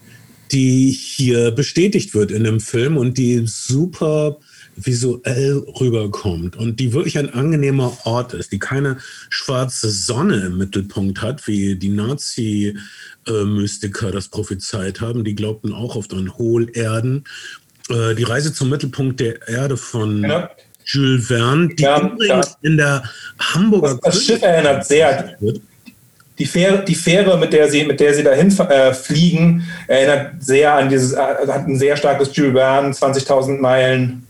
[0.53, 4.37] die hier bestätigt wird in dem Film und die super
[4.77, 11.23] visuell rüberkommt und die wirklich ein angenehmer Ort ist, die keine schwarze Sonne im Mittelpunkt
[11.23, 12.77] hat, wie die Nazi-
[13.27, 15.25] äh, Mystiker das prophezeit haben.
[15.25, 17.25] Die glaubten auch auf den Hohlerden.
[17.89, 20.51] Äh, die Reise zum Mittelpunkt der Erde von ja.
[20.85, 22.57] Jules Verne, die ja, übrigens ja.
[22.63, 23.03] in der
[23.39, 25.37] Hamburger Das, das Schiff erinnert sehr.
[26.39, 30.73] Die Fähre, die Fähre, mit der sie, mit der sie dahin äh, fliegen, erinnert sehr
[30.73, 34.27] an dieses, äh, hat ein sehr starkes Jules Verne, 20.000 Meilen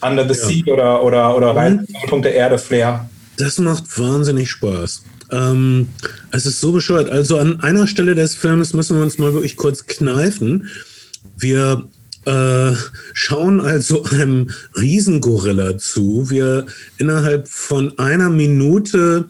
[0.00, 3.08] Under the Sea oder, oder, oder Reise zum Mittelpunkt der Erde Flair.
[3.36, 5.02] Das macht wahnsinnig Spaß.
[5.32, 5.88] Ähm,
[6.30, 7.10] es ist so bescheuert.
[7.10, 10.68] Also an einer Stelle des Films müssen wir uns mal wirklich kurz kneifen.
[11.36, 11.88] Wir
[12.24, 12.72] äh,
[13.14, 16.66] schauen also einem Riesengorilla zu, wir
[16.98, 19.24] innerhalb von einer Minute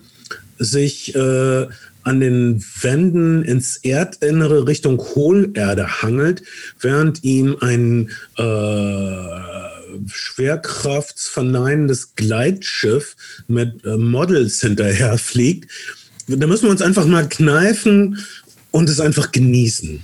[0.58, 1.66] sich äh,
[2.04, 6.42] an den Wänden ins Erdinnere Richtung Hohlerde hangelt,
[6.80, 9.71] während ihm ein äh,
[10.06, 13.16] schwerkraftsverneinendes Gleitschiff
[13.48, 15.70] mit äh, Models hinterher fliegt.
[16.28, 18.18] Da müssen wir uns einfach mal kneifen
[18.70, 20.02] und es einfach genießen.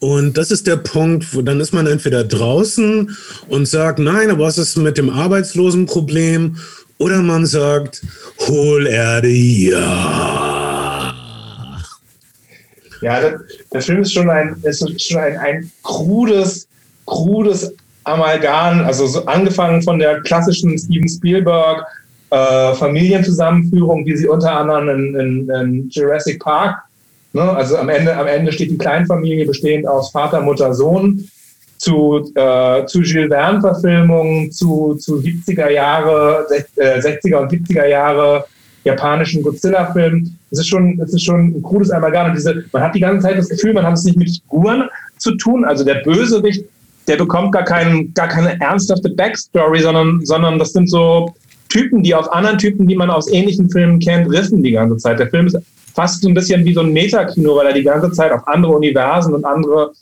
[0.00, 3.16] Und das ist der Punkt, wo dann ist man entweder draußen
[3.48, 6.56] und sagt, nein, aber was ist mit dem Arbeitslosenproblem?
[6.98, 8.02] Oder man sagt,
[8.46, 11.14] Hohlerde, ja.
[13.00, 13.40] Ja, der,
[13.72, 16.68] der Film ist schon ein, ist schon ein, ein krudes,
[17.06, 17.72] krudes
[18.08, 21.84] Amalgam, also so angefangen von der klassischen Steven Spielberg
[22.30, 26.82] äh, Familienzusammenführung, wie sie unter anderem in, in, in Jurassic Park,
[27.32, 27.42] ne?
[27.42, 31.28] also am Ende, am Ende steht die Kleinfamilie bestehend aus Vater, Mutter, Sohn,
[31.78, 38.44] zu, äh, zu Jules Verne-Verfilmungen, zu, zu 70er Jahre, 60er äh, und 70er Jahre
[38.84, 40.38] japanischen Godzilla-Filmen.
[40.50, 42.30] Es ist schon, es ist schon ein cooles Amalgam.
[42.30, 44.88] Und diese, man hat die ganze Zeit das Gefühl, man hat es nicht mit Figuren
[45.18, 45.64] zu tun.
[45.64, 46.64] Also der Bösewicht,
[47.08, 51.34] der bekommt gar, kein, gar keine ernsthafte Backstory, sondern, sondern das sind so
[51.68, 55.18] Typen, die auf anderen Typen, die man aus ähnlichen Filmen kennt, riffen die ganze Zeit.
[55.18, 55.58] Der Film ist
[55.94, 58.72] fast so ein bisschen wie so ein Metakino, weil er die ganze Zeit auf andere
[58.72, 59.92] Universen und andere,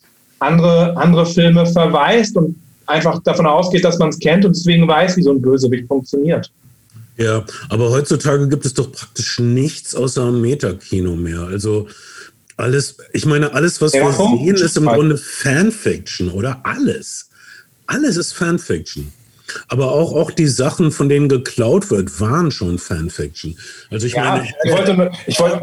[0.40, 5.16] andere, andere Filme verweist und einfach davon ausgeht, dass man es kennt und deswegen weiß,
[5.16, 6.50] wie so ein Bösewicht funktioniert.
[7.16, 11.40] Ja, aber heutzutage gibt es doch praktisch nichts außer Metakino mehr.
[11.40, 11.88] Also
[12.56, 16.60] alles, ich meine, alles, was ja, wir sehen, ist im Grunde Fanfiction, oder?
[16.64, 17.28] Alles.
[17.86, 19.12] Alles ist Fanfiction.
[19.68, 23.56] Aber auch, auch die Sachen, von denen geklaut wird, waren schon Fanfiction.
[23.90, 25.60] Also ich ja, meine, ich wollte, ich wollte,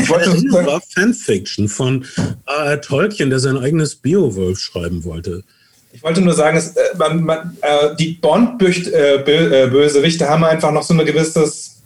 [0.00, 2.04] ich wollte, wollte war Fanfiction von
[2.46, 5.44] äh, Tolkien, der sein eigenes Beowulf schreiben wollte.
[5.92, 10.82] Ich wollte nur sagen, es, äh, man, man, äh, die Bond-Bösewichte äh, haben einfach noch
[10.82, 11.81] so ein gewisses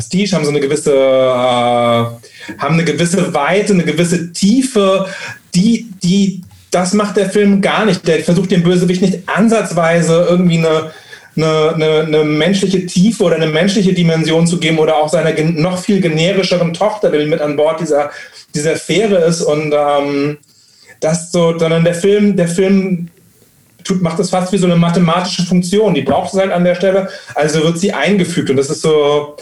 [0.00, 5.06] Pastiche, haben so eine gewisse, äh, haben eine gewisse Weite, eine gewisse Tiefe,
[5.54, 8.08] die, die, das macht der Film gar nicht.
[8.08, 10.90] Der versucht dem Bösewicht nicht ansatzweise irgendwie eine,
[11.36, 15.78] eine, eine, eine, menschliche Tiefe oder eine menschliche Dimension zu geben oder auch seiner noch
[15.78, 18.10] viel generischeren Tochter, die mit an Bord dieser,
[18.54, 20.38] dieser Fähre ist und ähm,
[21.00, 23.08] das so, sondern der Film, der Film
[23.84, 25.94] tut, macht das fast wie so eine mathematische Funktion.
[25.94, 29.36] Die braucht es halt an der Stelle, also wird sie eingefügt und das ist so,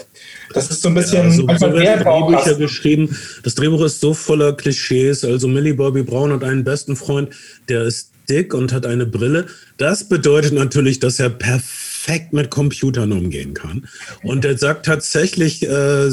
[0.53, 1.17] das ist so ein bisschen.
[1.17, 3.15] Ja, also, so werden Drehbücher geschrieben.
[3.43, 5.23] Das Drehbuch ist so voller Klischees.
[5.23, 7.29] Also Millie Bobby Brown hat einen besten Freund,
[7.67, 9.47] der ist dick und hat eine Brille.
[9.77, 13.87] Das bedeutet natürlich, dass er perfekt mit Computern umgehen kann.
[14.23, 16.09] Und er sagt tatsächlich äh,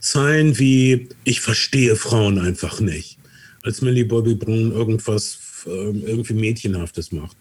[0.00, 3.18] Zeilen wie: Ich verstehe Frauen einfach nicht.
[3.62, 7.36] Als Millie Bobby Brown irgendwas äh, irgendwie Mädchenhaftes macht.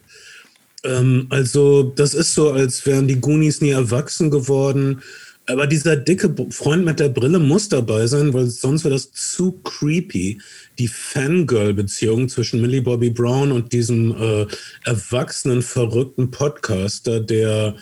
[0.83, 5.01] Ähm, also, das ist so, als wären die Goonies nie erwachsen geworden.
[5.47, 9.51] Aber dieser dicke Freund mit der Brille muss dabei sein, weil sonst wäre das zu
[9.63, 10.39] creepy.
[10.79, 14.47] Die Fangirl-Beziehung zwischen Millie Bobby Brown und diesem äh,
[14.85, 17.75] erwachsenen, verrückten Podcaster, der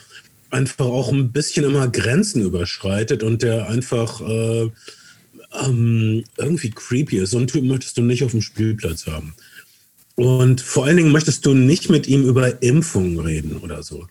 [0.49, 4.69] einfach auch ein bisschen immer Grenzen überschreitet und der einfach äh,
[5.65, 7.31] ähm, irgendwie creepy ist.
[7.31, 9.35] So einen Typ möchtest du nicht auf dem Spielplatz haben.
[10.15, 14.07] Und vor allen Dingen möchtest du nicht mit ihm über Impfungen reden oder so.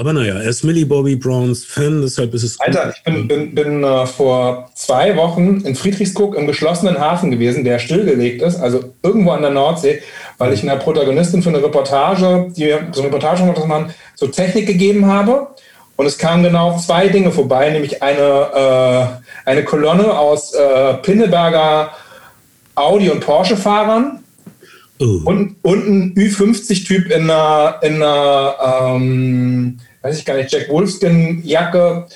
[0.00, 2.58] Aber naja, er ist Millie Bobby Browns Fan, deshalb ist es.
[2.58, 2.94] Alter, gut.
[2.96, 7.78] ich bin, bin, bin uh, vor zwei Wochen in Friedrichskoog im geschlossenen Hafen gewesen, der
[7.78, 10.00] stillgelegt ist, also irgendwo an der Nordsee,
[10.38, 15.04] weil ich einer Protagonistin für eine Reportage, die so eine Reportage machen, so Technik gegeben
[15.04, 15.48] habe.
[15.96, 21.90] Und es kamen genau zwei Dinge vorbei, nämlich eine, äh, eine Kolonne aus äh, Pinneberger
[22.74, 24.20] Audi- und Porsche-Fahrern
[25.00, 25.22] Oh.
[25.24, 32.06] Und, und ein Ü50-Typ in einer, in einer ähm, weiß ich gar nicht, Jack Wolfskin-Jacke,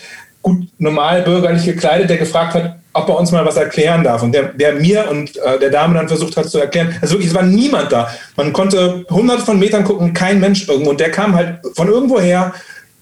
[0.42, 4.22] gut normal bürgerlich gekleidet, der gefragt hat, ob er uns mal was erklären darf.
[4.22, 7.30] Und der, der mir und äh, der Dame dann versucht hat zu erklären, also wirklich,
[7.30, 8.08] es war niemand da.
[8.36, 10.90] Man konnte hunderte von Metern gucken, kein Mensch irgendwo.
[10.90, 12.54] Und der kam halt von irgendwo her,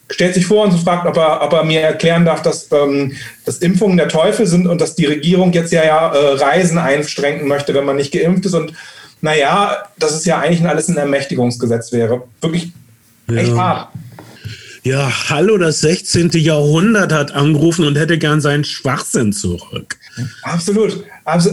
[0.08, 3.12] stellt sich vor und fragt, ob er, ob er mir erklären darf, dass, ähm,
[3.44, 7.48] dass Impfungen der Teufel sind und dass die Regierung jetzt ja, ja äh, Reisen einstrengen
[7.48, 8.54] möchte, wenn man nicht geimpft ist.
[8.54, 8.72] Und
[9.20, 12.22] naja, dass es ja eigentlich alles ein Ermächtigungsgesetz wäre.
[12.40, 12.72] Wirklich
[13.28, 13.56] echt ja.
[13.56, 13.88] hart.
[14.84, 16.30] Ja, hallo, das 16.
[16.32, 19.96] Jahrhundert hat angerufen und hätte gern seinen Schwachsinn zurück.
[20.42, 21.04] Absolut.
[21.24, 21.50] Also,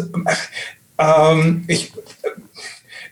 [0.97, 1.93] ähm, ich,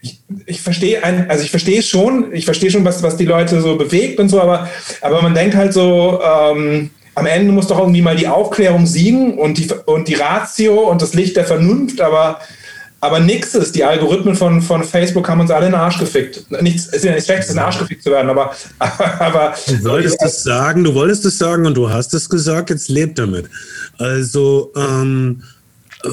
[0.02, 3.76] ich, ich verstehe also ich verstehe schon, ich verstehe schon, was, was die Leute so
[3.76, 4.68] bewegt und so, aber,
[5.02, 9.38] aber man denkt halt so, ähm, am Ende muss doch irgendwie mal die Aufklärung siegen
[9.38, 12.40] und die, und die Ratio und das Licht der Vernunft, aber
[13.00, 16.50] aber nichts ist, die Algorithmen von, von Facebook haben uns alle in den Arsch gefickt.
[16.62, 18.52] Nichts, es ist ja nicht schlecht, in den Arsch gefickt zu werden, aber.
[18.78, 22.88] aber du wolltest es sagen, du wolltest es sagen und du hast es gesagt, jetzt
[22.88, 23.48] lebt damit.
[23.98, 25.42] Also, ähm,
[26.04, 26.08] äh,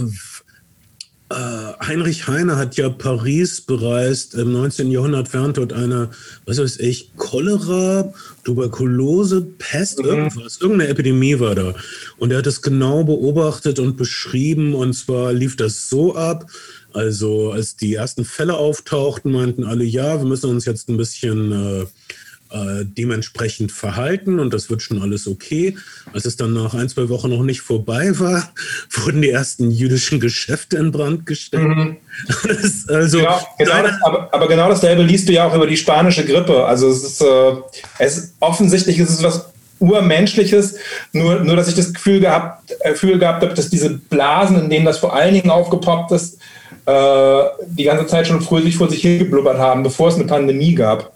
[1.34, 4.92] Heinrich Heine hat ja Paris bereist im 19.
[4.92, 6.12] Jahrhundert während dort eine,
[6.46, 10.06] was weiß ich, Cholera, Tuberkulose, Pest, mhm.
[10.06, 11.74] irgendwas, irgendeine Epidemie war da.
[12.18, 16.46] Und er hat es genau beobachtet und beschrieben und zwar lief das so ab,
[16.94, 21.52] also als die ersten Fälle auftauchten, meinten alle, ja, wir müssen uns jetzt ein bisschen
[21.52, 21.86] äh,
[22.56, 25.76] äh, dementsprechend verhalten und das wird schon alles okay.
[26.14, 28.50] Als es dann nach ein, zwei Wochen noch nicht vorbei war,
[28.92, 31.68] wurden die ersten jüdischen Geschäfte in Brand gestellt.
[31.68, 31.98] Mhm.
[32.88, 36.24] also, genau, genau das, aber, aber, genau dasselbe liest du ja auch über die spanische
[36.24, 36.66] Grippe.
[36.66, 37.52] Also es ist, äh,
[38.00, 39.48] es ist offensichtlich ist es was
[39.80, 40.78] Urmenschliches,
[41.12, 44.70] nur, nur dass ich das Gefühl gehabt, äh, Gefühl gehabt habe, dass diese Blasen, in
[44.70, 46.40] denen das vor allen Dingen aufgepoppt ist,
[46.86, 51.15] äh, die ganze Zeit schon fröhlich vor sich hingeblubbert haben, bevor es eine Pandemie gab.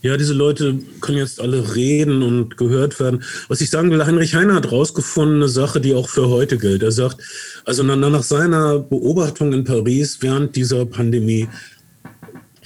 [0.00, 3.24] Ja, diese Leute können jetzt alle reden und gehört werden.
[3.48, 6.84] Was ich sagen will, Heinrich Heine hat rausgefunden, eine Sache, die auch für heute gilt.
[6.84, 7.20] Er sagt,
[7.64, 11.48] also nach seiner Beobachtung in Paris während dieser Pandemie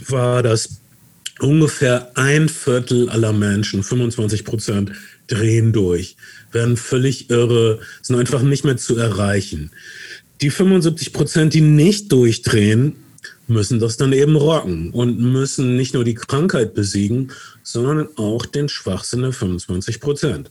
[0.09, 0.81] war das
[1.41, 4.93] ungefähr ein Viertel aller Menschen, 25 Prozent,
[5.27, 6.17] drehen durch,
[6.51, 9.71] werden völlig irre, sind einfach nicht mehr zu erreichen.
[10.43, 12.97] Die 75 Prozent, die nicht durchdrehen,
[13.53, 18.69] müssen das dann eben rocken und müssen nicht nur die Krankheit besiegen, sondern auch den
[18.69, 20.51] Schwachsinn der 25 Prozent.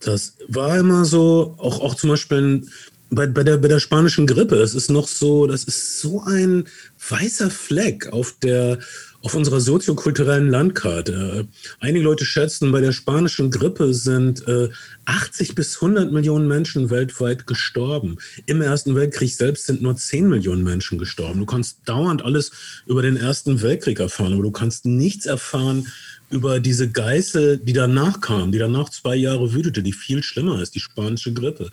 [0.00, 2.66] Das war immer so, auch, auch zum Beispiel
[3.10, 4.56] bei, bei, der, bei der spanischen Grippe.
[4.56, 6.64] Das ist noch so, das ist so ein
[7.08, 8.78] weißer Fleck auf der,
[9.26, 11.48] auf unserer soziokulturellen Landkarte.
[11.80, 14.68] Einige Leute schätzen, bei der spanischen Grippe sind äh,
[15.04, 18.18] 80 bis 100 Millionen Menschen weltweit gestorben.
[18.46, 21.40] Im Ersten Weltkrieg selbst sind nur 10 Millionen Menschen gestorben.
[21.40, 22.52] Du kannst dauernd alles
[22.86, 25.88] über den Ersten Weltkrieg erfahren, aber du kannst nichts erfahren
[26.30, 30.76] über diese Geißel, die danach kam, die danach zwei Jahre wütete, die viel schlimmer ist,
[30.76, 31.72] die spanische Grippe.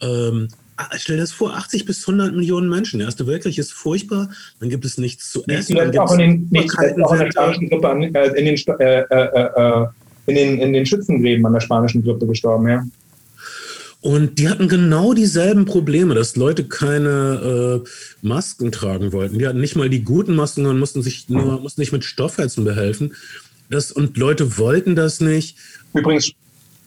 [0.00, 0.48] Ähm,
[0.96, 2.98] stell dir das vor, 80 bis 100 Millionen Menschen.
[2.98, 5.74] Der Erste Weltkrieg ist furchtbar, dann gibt es nichts zu essen.
[5.74, 9.82] Nicht auch in den, nicht auch in der spanischen Grippe, äh, in den, äh, äh,
[9.82, 9.86] äh,
[10.26, 12.84] in, den, in den Schützengräben an der spanischen Grippe gestorben, ja.
[14.00, 17.88] Und die hatten genau dieselben Probleme, dass Leute keine äh,
[18.22, 19.40] Masken tragen wollten.
[19.40, 22.62] Die hatten nicht mal die guten Masken und mussten sich nur mussten nicht mit Stoffheizen
[22.64, 23.14] behelfen.
[23.70, 25.56] Das, und Leute wollten das nicht.
[25.94, 26.30] Übrigens.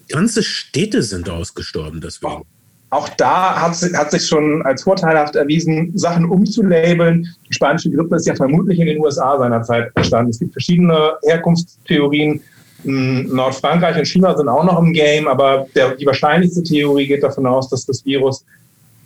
[0.08, 2.44] Ganze Städte sind ausgestorben deswegen
[2.92, 7.26] auch da hat, hat sich schon als vorteilhaft erwiesen, Sachen umzulabeln.
[7.48, 10.30] Die spanische Grippe ist ja vermutlich in den USA seinerzeit entstanden.
[10.30, 12.42] Es gibt verschiedene Herkunftstheorien.
[12.84, 17.22] Hm, Nordfrankreich und China sind auch noch im Game, aber der, die wahrscheinlichste Theorie geht
[17.22, 18.44] davon aus, dass das Virus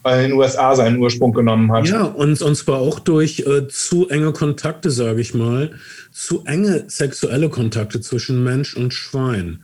[0.05, 1.87] in den USA seinen Ursprung genommen hat.
[1.89, 5.71] Ja, und, und zwar auch durch äh, zu enge Kontakte, sage ich mal,
[6.13, 9.63] zu enge sexuelle Kontakte zwischen Mensch und Schwein.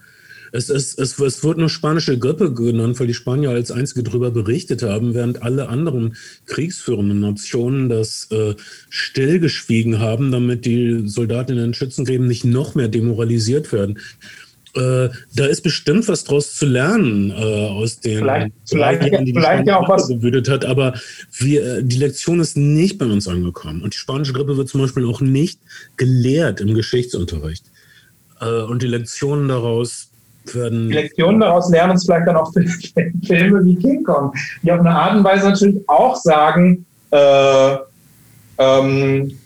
[0.52, 4.30] Es, ist, es, es wird nur spanische Grippe genannt, weil die Spanier als einzige darüber
[4.30, 8.54] berichtet haben, während alle anderen kriegsführenden Nationen das äh,
[8.90, 13.98] stillgeschwiegen haben, damit die Soldaten in den Schützengräben nicht noch mehr demoralisiert werden.
[14.74, 19.32] Äh, da ist bestimmt was draus zu lernen äh, aus den vielleicht, vielleicht, Jahren, die
[19.32, 20.94] vielleicht die ja auch was gewütet hat, aber
[21.38, 23.82] wir, die Lektion ist nicht bei uns angekommen.
[23.82, 25.60] Und die spanische Grippe wird zum Beispiel auch nicht
[25.98, 27.64] gelehrt im Geschichtsunterricht.
[28.40, 30.11] Äh, und die Lektionen daraus
[30.54, 30.88] werden.
[30.88, 32.52] Die Lektionen daraus lernen uns vielleicht dann auch
[33.26, 37.76] Filme wie King Kong, die auf eine Art und Weise natürlich auch sagen, äh,
[38.58, 39.38] ähm,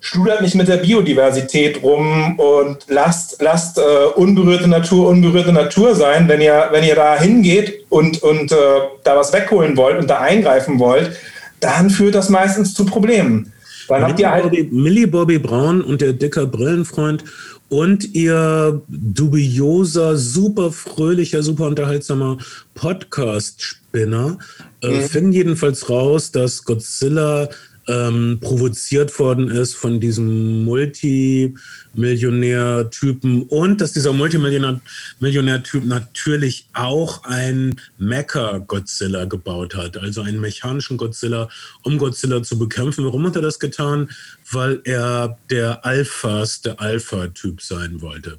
[0.00, 3.82] studert nicht mit der Biodiversität rum und lasst, lasst äh,
[4.14, 6.28] unberührte Natur unberührte Natur sein.
[6.28, 8.56] Wenn ihr, wenn ihr da hingeht und, und äh,
[9.04, 11.16] da was wegholen wollt und da eingreifen wollt,
[11.60, 13.52] dann führt das meistens zu Problemen.
[13.88, 17.24] Dann habt ihr halt Bobby, Millie Bobby Brown und der dicker Brillenfreund
[17.68, 22.38] und ihr dubioser, super fröhlicher, super unterhaltsamer
[22.74, 24.38] Podcast-Spinner
[24.82, 25.02] äh, mhm.
[25.02, 27.48] finden jedenfalls raus, dass Godzilla
[27.88, 39.24] ähm, provoziert worden ist von diesem Multimillionär-Typen und dass dieser Multimillionär-Typ natürlich auch ein Mecha-Godzilla
[39.24, 41.48] gebaut hat, also einen mechanischen Godzilla,
[41.82, 43.04] um Godzilla zu bekämpfen.
[43.04, 44.10] Warum hat er das getan?
[44.50, 48.38] Weil er der Alphas, Alpha-Typ sein wollte.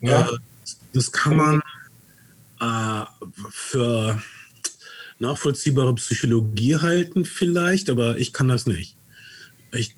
[0.00, 0.22] Ja.
[0.22, 0.38] Äh,
[0.94, 1.62] das kann man
[2.60, 3.04] äh,
[3.50, 4.22] für
[5.18, 8.96] nachvollziehbare Psychologie halten vielleicht, aber ich kann das nicht.
[9.72, 9.96] Ich,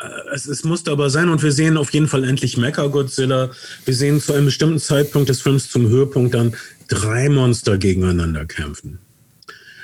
[0.00, 3.50] äh, es, es musste aber sein und wir sehen auf jeden Fall endlich Mecha Godzilla.
[3.84, 6.54] Wir sehen zu einem bestimmten Zeitpunkt des Films zum Höhepunkt dann
[6.88, 8.98] drei Monster gegeneinander kämpfen.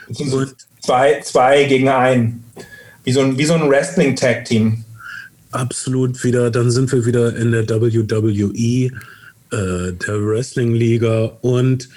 [0.09, 2.45] Und zwei, zwei gegen einen.
[3.05, 4.85] Wie so ein, wie so ein Wrestling-Tag-Team.
[5.53, 8.91] Absolut wieder, dann sind wir wieder in der WWE,
[9.53, 11.89] äh, der Wrestling-Liga und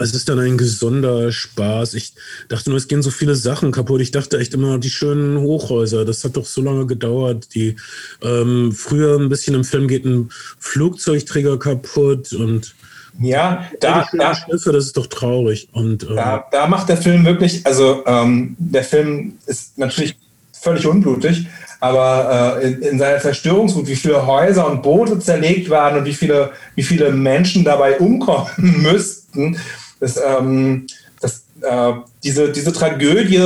[0.00, 1.94] es ist dann ein gesunder Spaß.
[1.94, 2.14] Ich
[2.48, 4.00] dachte nur, es gehen so viele Sachen kaputt.
[4.00, 7.54] Ich dachte echt immer, die schönen Hochhäuser, das hat doch so lange gedauert.
[7.54, 7.76] Die
[8.22, 12.74] ähm, früher ein bisschen im Film geht ein Flugzeugträger kaputt und
[13.18, 15.68] ja, da, da Schiffe, das ist doch traurig.
[15.72, 20.16] Und ähm, da, da macht der Film wirklich, also ähm, der Film ist natürlich
[20.52, 21.46] völlig unblutig,
[21.80, 26.14] aber äh, in, in, seiner Zerstörungswut, wie viele Häuser und Boote zerlegt waren und wie
[26.14, 29.58] viele, wie viele Menschen dabei umkommen müssten,
[30.00, 30.86] das, ähm,
[31.20, 31.92] das, äh,
[32.24, 33.36] diese, diese Tragödie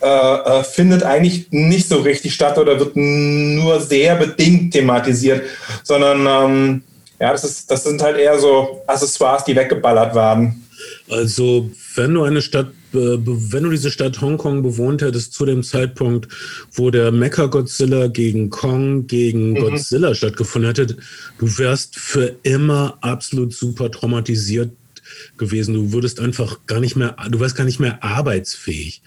[0.00, 5.42] äh, äh, findet eigentlich nicht so richtig statt oder wird nur sehr bedingt thematisiert,
[5.82, 6.82] sondern ähm,
[7.20, 10.64] Ja, das, ist, das sind halt eher so Accessoires, die weggeballert werden.
[11.10, 16.28] Also, wenn du eine Stadt, wenn du diese Stadt Hongkong bewohnt hättest zu dem Zeitpunkt,
[16.72, 19.56] wo der Mecha Godzilla gegen Kong gegen mhm.
[19.56, 20.96] Godzilla stattgefunden hätte,
[21.38, 24.70] du wärst für immer absolut super traumatisiert
[25.36, 25.74] gewesen.
[25.74, 29.02] Du würdest einfach gar nicht mehr, du wärst gar nicht mehr arbeitsfähig.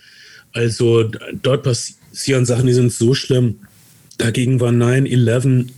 [0.54, 1.10] Also
[1.42, 3.60] dort passieren Sachen, die sind so schlimm.
[4.18, 5.70] Dagegen war 9-11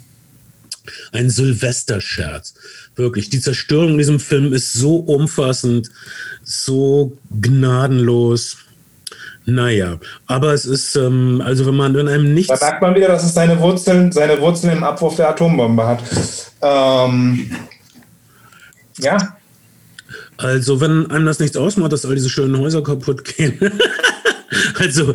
[1.11, 2.55] ein Silvesterscherz.
[2.95, 3.30] Wirklich.
[3.30, 5.89] Die Zerstörung in diesem Film ist so umfassend,
[6.43, 8.57] so gnadenlos.
[9.45, 12.59] Naja, aber es ist, ähm, also wenn man in einem nichts.
[12.59, 16.01] Da merkt man wieder, dass es seine Wurzeln, seine Wurzeln im Abwurf der Atombombe hat.
[16.61, 17.51] Ähm,
[18.99, 19.36] ja.
[20.44, 23.60] Also, wenn einem das nichts ausmacht, dass all diese schönen Häuser kaputt gehen.
[24.78, 25.14] Also,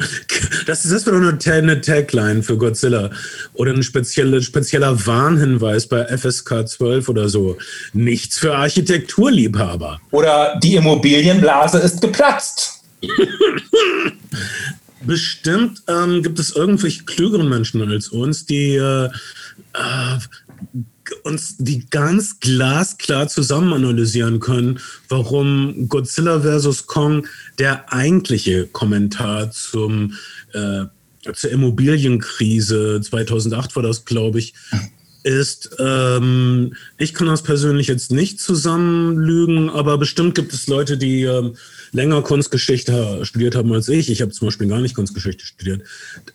[0.67, 3.11] das, das wäre doch eine, Tagline für Godzilla.
[3.55, 7.57] Oder ein spezielle, spezieller Warnhinweis bei FSK 12 oder so.
[7.93, 10.01] Nichts für Architekturliebhaber.
[10.11, 12.83] Oder die Immobilienblase ist geplatzt.
[15.03, 20.19] Bestimmt ähm, gibt es irgendwelche klügeren Menschen als uns, die äh, äh,
[21.25, 26.87] uns die ganz glasklar zusammen analysieren können, warum Godzilla vs.
[26.87, 27.27] Kong
[27.59, 30.15] der eigentliche Kommentar zum,
[30.53, 30.85] äh,
[31.33, 34.55] zur Immobilienkrise 2008 war das, glaube ich,
[35.25, 41.23] ist, ähm, ich kann das persönlich jetzt nicht zusammenlügen, aber bestimmt gibt es Leute, die
[41.23, 41.57] ähm,
[41.93, 44.11] länger Kunstgeschichte studiert haben als ich.
[44.11, 45.83] Ich habe zum Beispiel gar nicht Kunstgeschichte studiert.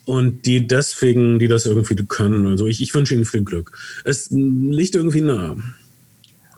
[0.06, 2.47] Und die deswegen, die das irgendwie können.
[2.47, 3.72] Also ich, ich wünsche ihnen viel Glück.
[4.04, 5.56] Es liegt irgendwie nah.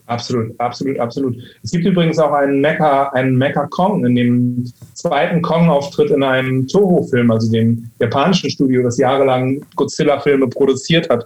[0.08, 1.36] Absolut, absolut, absolut.
[1.64, 6.68] Es gibt übrigens auch einen Mecha, einen Mecha Kong in dem zweiten Kong-Auftritt in einem
[6.68, 11.26] Toho-Film, also dem japanischen Studio, das jahrelang Godzilla-Filme produziert hat.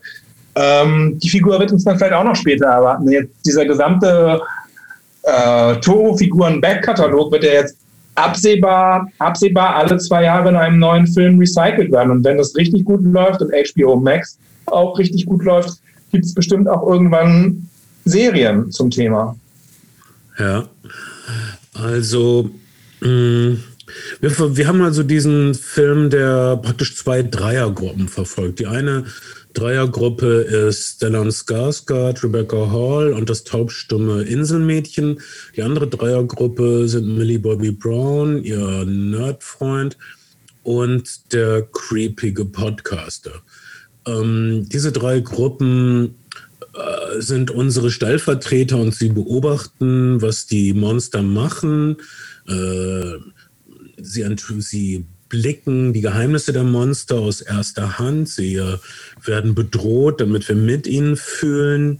[0.56, 3.10] Ähm, die Figur wird uns dann vielleicht auch noch später erwarten.
[3.12, 4.42] Jetzt dieser gesamte
[5.30, 7.78] äh, Toho-Figuren-Backkatalog wird ja jetzt
[8.16, 12.12] absehbar, absehbar alle zwei Jahre in einem neuen Film recycelt werden.
[12.12, 15.80] Und wenn das richtig gut läuft und HBO Max auch richtig gut läuft,
[16.12, 17.68] gibt es bestimmt auch irgendwann
[18.06, 19.36] Serien zum Thema.
[20.38, 20.68] Ja,
[21.74, 22.50] also
[23.02, 23.54] mm,
[24.22, 28.60] wir, wir haben also diesen Film, der praktisch zwei Dreiergruppen verfolgt.
[28.60, 29.06] Die eine
[29.54, 35.20] Dreiergruppe ist Stellan Skarsgård, Rebecca Hall und das taubstumme Inselmädchen.
[35.56, 39.98] Die andere Dreiergruppe sind Millie Bobby Brown, ihr Nerdfreund
[40.64, 43.42] und der creepige Podcaster.
[44.06, 46.16] Ähm, diese drei Gruppen
[46.74, 51.98] äh, sind unsere Stellvertreter und sie beobachten, was die Monster machen.
[52.48, 53.18] Äh,
[53.98, 54.26] sie,
[54.60, 58.30] sie blicken die Geheimnisse der Monster aus erster Hand.
[58.30, 58.62] Sie
[59.24, 62.00] werden bedroht, damit wir mit ihnen fühlen.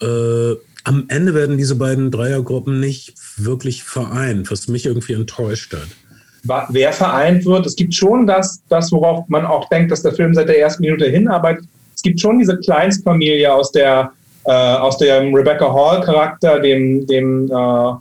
[0.00, 0.54] Äh,
[0.84, 6.66] am Ende werden diese beiden Dreiergruppen nicht wirklich vereint, was mich irgendwie enttäuscht hat.
[6.70, 10.34] Wer vereint wird, es gibt schon das, das, worauf man auch denkt, dass der Film
[10.34, 11.64] seit der ersten Minute hinarbeitet.
[11.94, 14.12] Es gibt schon diese Kleinstfamilie aus der
[14.44, 17.92] äh, aus dem Rebecca Hall-Charakter, dem, dem äh,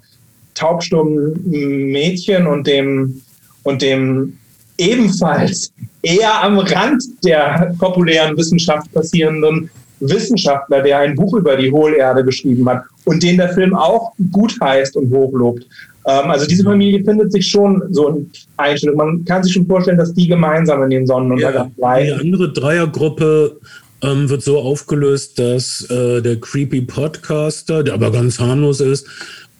[0.56, 3.22] taubstummen Mädchen und dem
[3.64, 4.38] und dem
[4.82, 5.72] ebenfalls
[6.02, 9.70] eher am Rand der populären Wissenschaft passierenden
[10.00, 14.56] Wissenschaftler, der ein Buch über die Hohlerde geschrieben hat und den der Film auch gut
[14.60, 15.64] heißt und hochlobt.
[16.08, 18.98] Ähm, also diese Familie findet sich schon so in Einstellung.
[18.98, 22.20] Man kann sich schon vorstellen, dass die gemeinsam in den Sonnenuntergang ja, bleiben.
[22.20, 23.58] Die andere Dreiergruppe
[24.02, 29.08] ähm, wird so aufgelöst, dass äh, der creepy Podcaster, der aber ganz harmlos ist,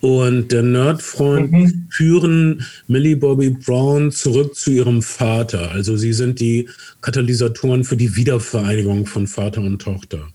[0.02, 1.86] und der Nerdfreund mhm.
[1.88, 5.70] führen Millie Bobby Brown zurück zu ihrem Vater.
[5.70, 6.68] Also sie sind die
[7.02, 10.26] Katalysatoren für die Wiedervereinigung von Vater und Tochter.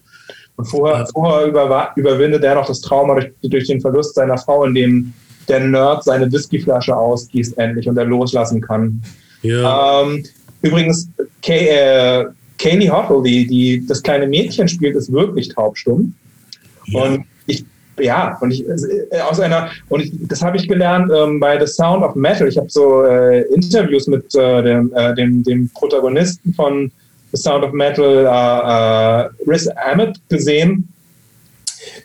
[0.56, 4.64] Und vorher, vorher über, überwindet er noch das Trauma durch, durch, den Verlust seiner Frau,
[4.64, 5.12] indem
[5.50, 9.04] der Nerd seine Whiskyflasche ausgießt endlich und er loslassen kann.
[9.42, 10.02] Ja.
[10.02, 10.24] Ähm,
[10.62, 11.10] übrigens,
[11.42, 12.26] Kay, äh,
[12.58, 16.16] Kaylee Hottle, die, das kleine Mädchen spielt, ist wirklich taubstumm.
[16.86, 17.02] Ja.
[17.02, 17.26] Und
[18.00, 21.72] ja, und ich äh, aus einer, und ich, das habe ich gelernt ähm, bei The
[21.72, 22.48] Sound of Metal.
[22.48, 26.92] Ich habe so äh, Interviews mit äh, dem, äh, dem, dem Protagonisten von
[27.32, 30.94] The Sound of Metal, äh, äh, Riz Ahmed, gesehen,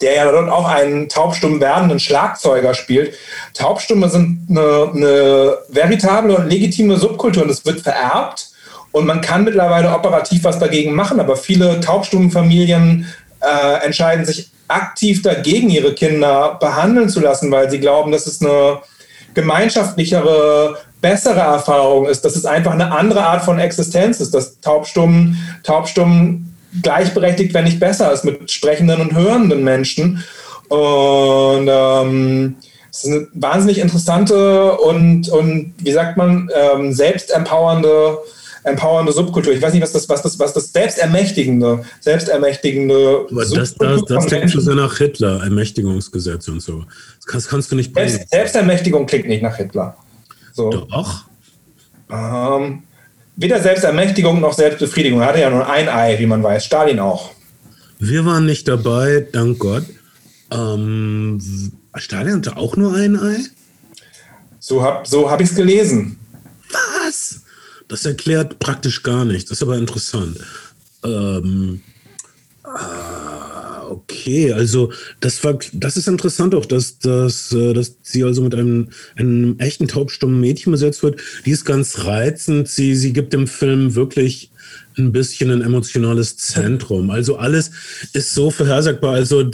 [0.01, 3.15] der ja dort auch einen taubstumm werdenden Schlagzeuger spielt.
[3.55, 8.49] Taubstumme sind eine, eine veritable und legitime Subkultur und es wird vererbt.
[8.93, 13.07] Und man kann mittlerweile operativ was dagegen machen, aber viele taubstummen Familien
[13.41, 18.41] äh, entscheiden sich aktiv dagegen, ihre Kinder behandeln zu lassen, weil sie glauben, dass es
[18.41, 18.79] eine
[19.35, 25.37] gemeinschaftlichere, bessere Erfahrung ist, dass es einfach eine andere Art von Existenz ist, dass Taubstummen,
[25.65, 30.25] Taubstummen gleichberechtigt, wenn nicht besser ist, mit sprechenden und hörenden Menschen.
[30.69, 32.57] Und ähm,
[32.91, 38.19] es ist eine wahnsinnig interessante und, und wie sagt man, ähm, selbstempowernde
[38.65, 39.53] empowernde Subkultur.
[39.53, 43.27] Ich weiß nicht, was das, was das, was das selbstermächtigende, selbstermächtigende.
[43.31, 46.85] Aber das, das, das klingt schon so nach Hitler, Ermächtigungsgesetz und so.
[47.17, 49.97] Das kannst, kannst du nicht Selbst, Selbstermächtigung klingt nicht nach Hitler.
[50.53, 50.71] So.
[50.71, 51.25] Doch.
[52.11, 52.83] Ähm,
[53.37, 55.21] weder Selbstermächtigung noch Selbstbefriedigung.
[55.21, 56.65] Er hatte ja nur ein Ei, wie man weiß.
[56.65, 57.31] Stalin auch.
[57.99, 59.85] Wir waren nicht dabei, dank Gott.
[60.51, 61.41] Ähm,
[61.95, 63.39] Stalin hatte auch nur ein Ei?
[64.59, 66.19] So habe so hab ich es gelesen.
[67.93, 69.51] Das erklärt praktisch gar nichts.
[69.51, 70.39] Ist aber interessant.
[71.05, 71.83] Ähm,
[74.23, 78.55] okay, also das war, das ist interessant auch, dass, dass, äh, dass sie also mit
[78.55, 81.21] einem, einem echten taubstummen Mädchen besetzt wird.
[81.45, 82.69] Die ist ganz reizend.
[82.69, 84.51] Sie, sie gibt dem Film wirklich
[84.99, 87.11] ein bisschen ein emotionales Zentrum.
[87.11, 87.71] Also alles
[88.13, 89.15] ist so vorhersagbar.
[89.15, 89.49] Also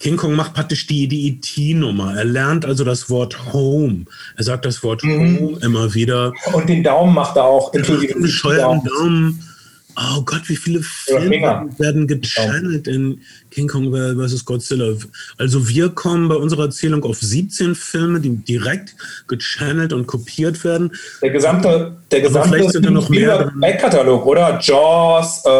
[0.00, 2.16] King Kong macht praktisch die, die ET-Nummer.
[2.16, 4.06] Er lernt also das Wort Home.
[4.36, 5.38] Er sagt das Wort mhm.
[5.38, 6.32] Home immer wieder.
[6.52, 7.74] Und den Daumen macht er auch.
[7.74, 9.40] Inklusive den Daumen.
[9.96, 13.20] Oh Gott, wie viele Filme werden gechannelt in
[13.50, 14.44] King Kong vs.
[14.44, 14.96] Godzilla.
[15.38, 18.96] Also wir kommen bei unserer Erzählung auf 17 Filme, die direkt
[19.28, 20.90] gechannelt und kopiert werden.
[21.22, 24.58] Der gesamte, der gesamte vielleicht sind da noch mehr Backkatalog, oder?
[24.60, 25.52] Jaws, äh, äh,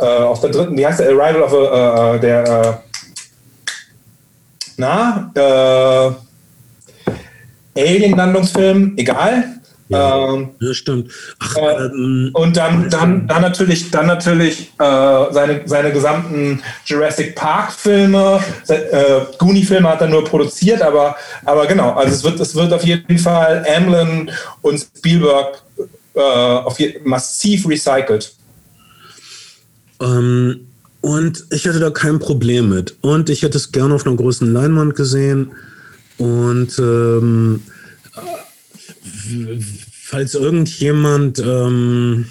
[0.00, 1.10] äh, auf der dritten, wie heißt der?
[1.10, 2.72] Arrival of a, äh, äh, der, äh,
[4.78, 5.30] na,
[7.76, 9.59] Alien-Landungsfilm, egal.
[9.90, 11.10] Ja, ähm, ja stimmt.
[11.40, 17.34] Ach, äh, ähm, und dann, dann, dann natürlich, dann natürlich äh, seine, seine gesamten Jurassic
[17.34, 22.72] Park-Filme, äh, Goonie-Filme hat er nur produziert, aber, aber genau, also es wird, es wird
[22.72, 24.30] auf jeden Fall Amblin
[24.62, 25.60] und Spielberg
[26.14, 28.32] äh, auf je, massiv recycelt.
[30.00, 30.68] Ähm,
[31.00, 32.96] und ich hatte da kein Problem mit.
[33.00, 35.50] Und ich hätte es gerne auf einer großen Leinwand gesehen.
[36.18, 37.62] Und ähm,
[39.92, 42.26] falls irgendjemand ähm,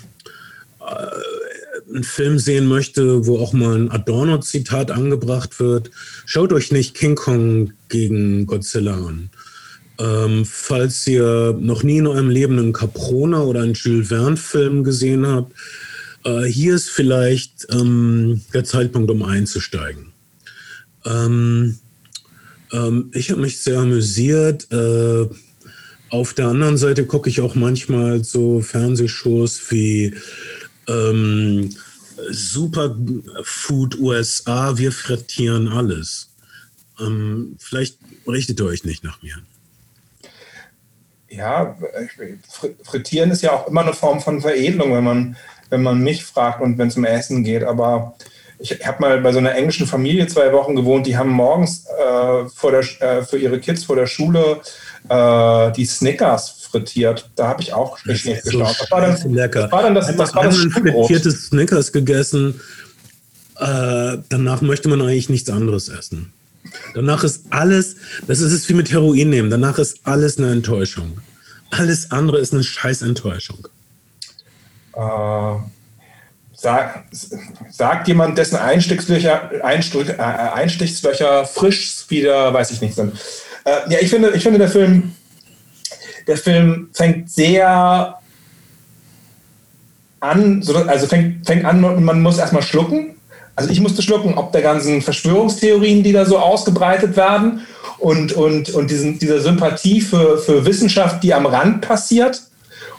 [0.79, 5.91] äh, einen Film sehen möchte, wo auch mal ein Adorno-Zitat angebracht wird,
[6.25, 9.29] schaut euch nicht King Kong gegen Godzilla an.
[9.99, 15.27] Ähm, falls ihr noch nie in eurem Leben einen Caprona oder einen Jules Verne-Film gesehen
[15.27, 15.53] habt,
[16.23, 20.13] äh, hier ist vielleicht ähm, der Zeitpunkt, um einzusteigen.
[21.05, 21.79] Ähm,
[22.71, 24.71] ähm ich habe mich sehr amüsiert.
[24.71, 25.27] Äh,
[26.09, 30.15] auf der anderen Seite gucke ich auch manchmal so Fernsehshows wie
[30.87, 31.69] ähm,
[32.29, 36.29] Superfood USA, wir frittieren alles.
[36.99, 37.97] Ähm, vielleicht
[38.27, 39.35] richtet ihr euch nicht nach mir.
[41.29, 41.77] Ja,
[42.83, 45.37] frittieren ist ja auch immer eine Form von Veredelung, wenn man,
[45.69, 47.63] wenn man mich fragt und wenn es um Essen geht.
[47.63, 48.15] Aber
[48.57, 52.45] ich habe mal bei so einer englischen Familie zwei Wochen gewohnt, die haben morgens äh,
[52.49, 54.61] vor der, äh, für ihre Kids vor der Schule
[55.07, 57.29] äh, die Snickers frittiert.
[57.35, 58.77] Da habe ich auch schlecht so gestaunt.
[58.79, 59.61] Das war dann, lecker.
[59.63, 62.59] Das war dann das, das, war das frittiertes Snickers gegessen.
[63.57, 66.33] Äh, danach möchte man eigentlich nichts anderes essen.
[66.93, 67.95] Danach ist alles,
[68.27, 71.19] das ist es wie mit Heroin nehmen, danach ist alles eine Enttäuschung.
[71.71, 73.67] Alles andere ist eine scheiß Enttäuschung.
[74.95, 75.55] Äh,
[76.53, 77.05] sag,
[77.69, 83.13] sagt jemand, dessen Einstichslöcher, Einstich, äh, Einstichslöcher frisch wieder, weiß ich nicht, sind.
[83.69, 85.13] Äh, ja, ich finde, ich finde, der Film,
[86.27, 88.15] der Film fängt sehr
[90.19, 93.15] an, also fängt, fängt an man muss erstmal schlucken.
[93.55, 97.65] Also ich musste schlucken, ob der ganzen Verschwörungstheorien, die da so ausgebreitet werden
[97.97, 102.41] und, und, und diesen, dieser Sympathie für, für Wissenschaft, die am Rand passiert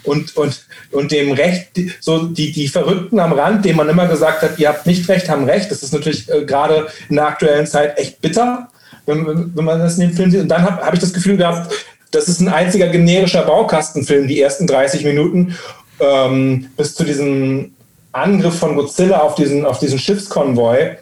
[0.03, 4.43] und, und, und dem Recht, so die, die Verrückten am Rand, denen man immer gesagt
[4.43, 5.71] hat, ihr habt nicht recht, haben recht.
[5.71, 8.69] Das ist natürlich äh, gerade in der aktuellen Zeit echt bitter
[9.05, 10.41] wenn, wenn man das in dem Film sieht.
[10.41, 11.73] Und dann habe hab ich das Gefühl gehabt,
[12.11, 15.57] das ist ein einziger generischer Baukastenfilm, die ersten 30 Minuten,
[15.99, 17.73] ähm, bis zu diesem
[18.11, 20.77] Angriff von Godzilla auf diesen, auf diesen Schiffskonvoi.
[20.79, 20.97] Äh,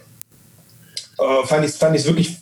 [1.45, 2.37] fand ich es fand wirklich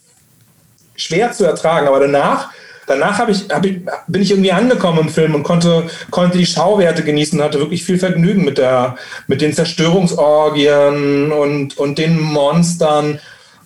[0.97, 1.88] schwer zu ertragen.
[1.88, 2.49] Aber danach,
[2.88, 6.45] danach hab ich, hab ich, bin ich irgendwie angekommen im Film und konnte, konnte die
[6.45, 8.97] Schauwerte genießen, hatte wirklich viel Vergnügen mit, der,
[9.28, 13.20] mit den Zerstörungsorgien und, und den Monstern.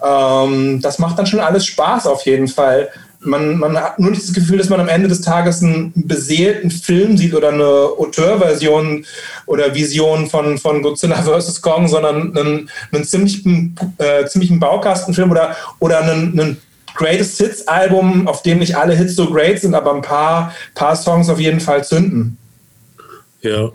[0.03, 2.89] Ähm, das macht dann schon alles Spaß auf jeden Fall.
[3.23, 6.71] Man, man hat nur nicht das Gefühl, dass man am Ende des Tages einen beseelten
[6.71, 9.05] Film sieht oder eine Auteurversion
[9.45, 11.61] oder Vision von, von Godzilla vs.
[11.61, 16.57] Kong, sondern einen, einen ziemlichen, äh, ziemlichen Baukastenfilm oder, oder einen, einen
[16.95, 20.95] Greatest Hits Album, auf dem nicht alle Hits so great sind, aber ein paar, paar
[20.95, 22.37] Songs auf jeden Fall zünden.
[23.41, 23.71] Ja.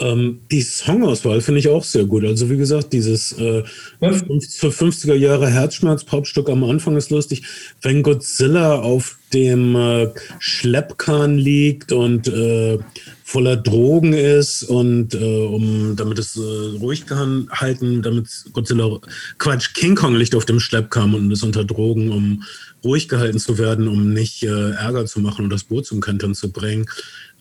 [0.00, 2.24] Ähm, die Songauswahl finde ich auch sehr gut.
[2.24, 3.62] Also wie gesagt, dieses äh,
[4.00, 4.10] ja.
[4.10, 7.42] 50er Jahre Herzschmerz-Popstück am Anfang ist lustig.
[7.82, 12.78] Wenn Godzilla auf dem äh, Schleppkahn liegt und äh,
[13.24, 19.00] voller Drogen ist und äh, um damit es äh, ruhig gehalten, damit Godzilla
[19.36, 22.42] Quatsch, King Kong liegt auf dem Schleppkahn und ist unter Drogen, um
[22.84, 26.34] ruhig gehalten zu werden, um nicht äh, Ärger zu machen und das Boot zum Kentern
[26.34, 26.86] zu bringen.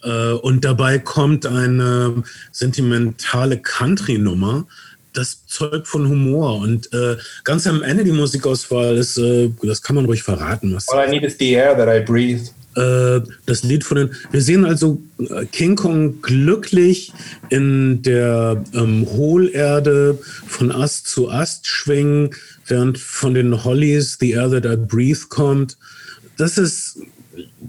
[0.03, 4.67] Äh, und dabei kommt eine sentimentale Country-Nummer,
[5.13, 6.59] das Zeug von Humor.
[6.59, 10.75] Und äh, ganz am Ende die Musikauswahl ist, äh, das kann man ruhig verraten.
[10.75, 12.41] Was All I need is the air that I breathe.
[12.75, 14.11] Äh, das Lied von den.
[14.29, 17.11] Wir sehen also äh, King Kong glücklich
[17.49, 22.35] in der ähm, Hohlerde von Ast zu Ast schwingen,
[22.67, 25.75] während von den Hollies The Air That I Breathe kommt.
[26.37, 26.99] Das ist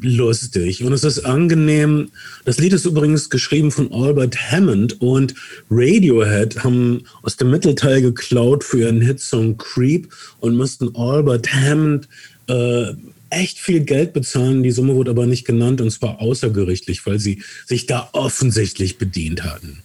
[0.00, 2.10] lustig und es ist angenehm.
[2.44, 5.34] Das Lied ist übrigens geschrieben von Albert Hammond und
[5.70, 12.08] Radiohead haben aus dem Mittelteil geklaut für ihren Hitsong Creep und mussten Albert Hammond
[12.48, 12.92] äh,
[13.30, 14.62] echt viel Geld bezahlen.
[14.62, 19.44] Die Summe wurde aber nicht genannt und zwar außergerichtlich, weil sie sich da offensichtlich bedient
[19.44, 19.82] hatten.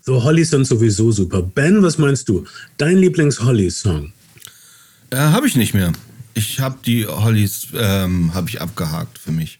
[0.00, 1.42] So, Hollys sind sowieso super.
[1.42, 2.44] Ben, was meinst du?
[2.78, 4.12] Dein Lieblings-Holly-Song?
[5.10, 5.92] Äh, habe ich nicht mehr.
[6.38, 9.58] Ich habe die Hollys ähm, habe ich abgehakt für mich.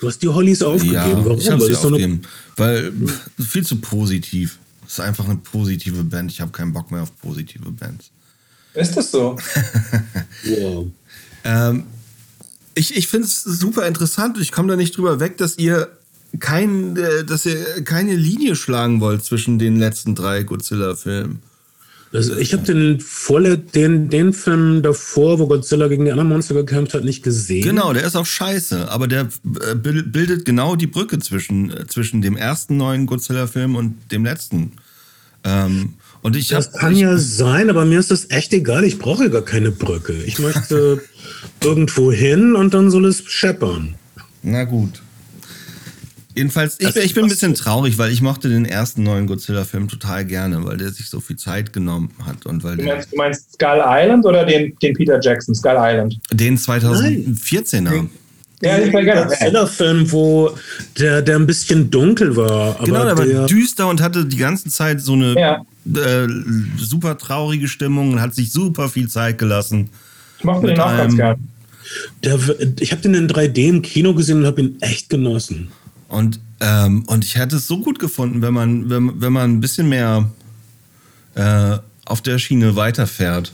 [0.00, 0.94] Du hast die Hollys aufgegeben.
[0.94, 1.38] Ja, Warum?
[1.38, 2.22] Ich habe sie aufgegeben,
[2.56, 2.92] weil
[3.38, 4.58] viel zu positiv.
[4.84, 6.32] Es ist einfach eine positive Band.
[6.32, 8.10] Ich habe keinen Bock mehr auf positive Bands.
[8.74, 9.36] Ist das so?
[10.44, 10.86] wow.
[11.44, 11.84] ähm,
[12.74, 14.38] ich ich finde es super interessant.
[14.38, 15.88] Ich komme da nicht drüber weg, dass ihr
[16.40, 21.42] kein, äh, dass ihr keine Linie schlagen wollt zwischen den letzten drei Godzilla-Filmen.
[22.12, 23.02] Also ich habe den,
[23.74, 27.64] den, den Film davor, wo Godzilla gegen die anderen Monster gekämpft hat, nicht gesehen.
[27.64, 29.28] Genau, der ist auch scheiße, aber der
[29.70, 34.72] äh, bildet genau die Brücke zwischen, äh, zwischen dem ersten neuen Godzilla-Film und dem letzten.
[35.44, 38.84] Ähm, und ich das hab, kann ich, ja sein, aber mir ist das echt egal.
[38.84, 40.14] Ich brauche gar keine Brücke.
[40.24, 41.02] Ich möchte
[41.62, 43.96] irgendwo hin und dann soll es scheppern.
[44.42, 45.02] Na gut.
[46.38, 50.24] Jedenfalls, ich, ich bin ein bisschen traurig, weil ich mochte den ersten neuen Godzilla-Film total
[50.24, 52.46] gerne, weil der sich so viel Zeit genommen hat.
[52.46, 56.16] Und weil du, meinst, du meinst Skull Island oder den, den Peter Jackson, Skull Island?
[56.32, 57.80] Den 2014er.
[57.80, 58.10] Nein.
[58.62, 59.26] Ja, ich war gerne.
[59.26, 60.52] Godzilla-Film, wo
[60.96, 62.76] der, der ein bisschen dunkel war.
[62.84, 65.66] genau, der, der war düster und hatte die ganze Zeit so eine ja.
[65.86, 66.28] äh,
[66.76, 69.90] super traurige Stimmung und hat sich super viel Zeit gelassen.
[70.38, 71.40] Ich mochte den auch ganz gerne.
[72.78, 75.72] ich habe den in 3D im Kino gesehen und habe ihn echt genossen.
[76.08, 79.60] Und, ähm, und ich hätte es so gut gefunden, wenn man, wenn, wenn man ein
[79.60, 80.28] bisschen mehr
[81.34, 83.52] äh, auf der Schiene weiterfährt.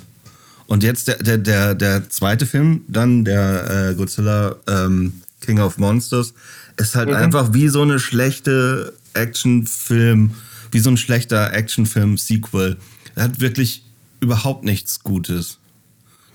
[0.66, 5.76] Und jetzt der, der, der, der zweite Film, dann der äh, Godzilla ähm, King of
[5.76, 6.32] Monsters,
[6.78, 7.16] ist halt mhm.
[7.16, 10.30] einfach wie so eine schlechte Actionfilm,
[10.70, 12.76] wie so ein schlechter Actionfilm-Sequel.
[13.14, 13.84] Er hat wirklich
[14.20, 15.58] überhaupt nichts Gutes.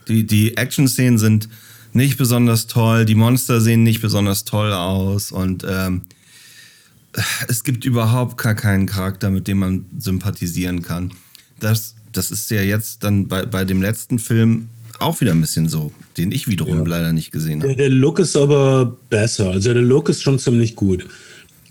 [0.07, 1.49] Die, die Action-Szenen sind
[1.93, 6.03] nicht besonders toll, die Monster sehen nicht besonders toll aus und ähm,
[7.47, 11.11] es gibt überhaupt gar keinen Charakter, mit dem man sympathisieren kann.
[11.59, 14.69] Das, das ist ja jetzt dann bei, bei dem letzten Film
[14.99, 16.83] auch wieder ein bisschen so, den ich wiederum ja.
[16.85, 17.75] leider nicht gesehen habe.
[17.75, 19.51] Der, der, Look ist aber besser.
[19.51, 21.05] Also der Look ist schon ziemlich gut.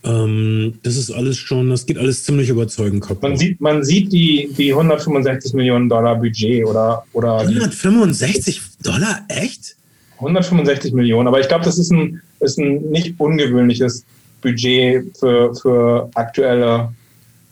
[0.04, 3.22] Ähm, das ist alles schon, das geht alles ziemlich überzeugend kaputt.
[3.22, 7.04] Man sieht, man sieht die, die 165 Millionen Dollar Budget oder.
[7.12, 9.24] oder 165 Dollar?
[9.28, 9.76] Echt?
[10.18, 14.04] 165 Millionen, aber ich glaube, das ist ein, ist ein nicht ungewöhnliches
[14.40, 16.92] Budget für, für aktuelle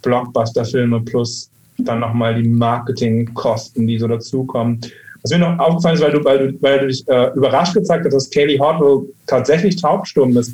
[0.03, 4.81] Blockbuster-Filme plus dann nochmal die Marketingkosten, die so dazukommen.
[5.23, 8.05] Was mir noch aufgefallen ist, weil du, weil du, weil du dich äh, überrascht gezeigt
[8.05, 10.53] hast, dass Kaylee Hotwell tatsächlich taubstumm ist.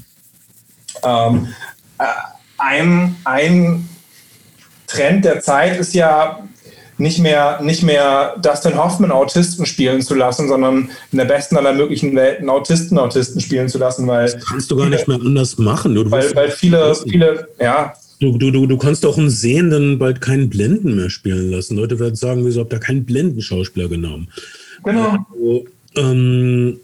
[1.05, 1.49] Ähm,
[1.99, 2.05] äh,
[2.59, 3.89] ein, ein
[4.87, 6.43] Trend der Zeit ist ja
[6.99, 11.72] nicht mehr, nicht mehr Dustin Hoffman Autisten spielen zu lassen, sondern in der besten aller
[11.72, 14.30] möglichen Welten Autisten Autisten spielen zu lassen, weil.
[14.30, 15.95] Das kannst du gar viele, nicht mehr anders machen.
[15.95, 17.95] Du, weil, weil viele, viele, ja.
[18.20, 21.76] Du, du, du, du kannst auch einen Sehenden bald keinen Blinden mehr spielen lassen.
[21.76, 24.28] Leute werden sagen, wieso habt ihr keinen blinden Schauspieler genommen?
[24.84, 25.26] Genau.
[25.32, 25.64] Also,
[25.97, 26.78] ähm,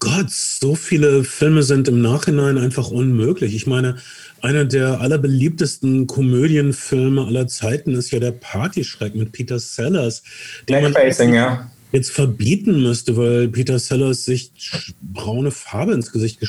[0.00, 3.54] Gott, so viele Filme sind im Nachhinein einfach unmöglich.
[3.54, 3.96] Ich meine,
[4.42, 10.22] einer der allerbeliebtesten Komödienfilme aller Zeiten ist ja der Partyschreck mit Peter Sellers.
[10.68, 10.94] Den man
[11.32, 11.70] ja.
[11.92, 14.52] jetzt verbieten müsste, weil Peter Sellers sich
[15.00, 16.40] braune Farbe ins Gesicht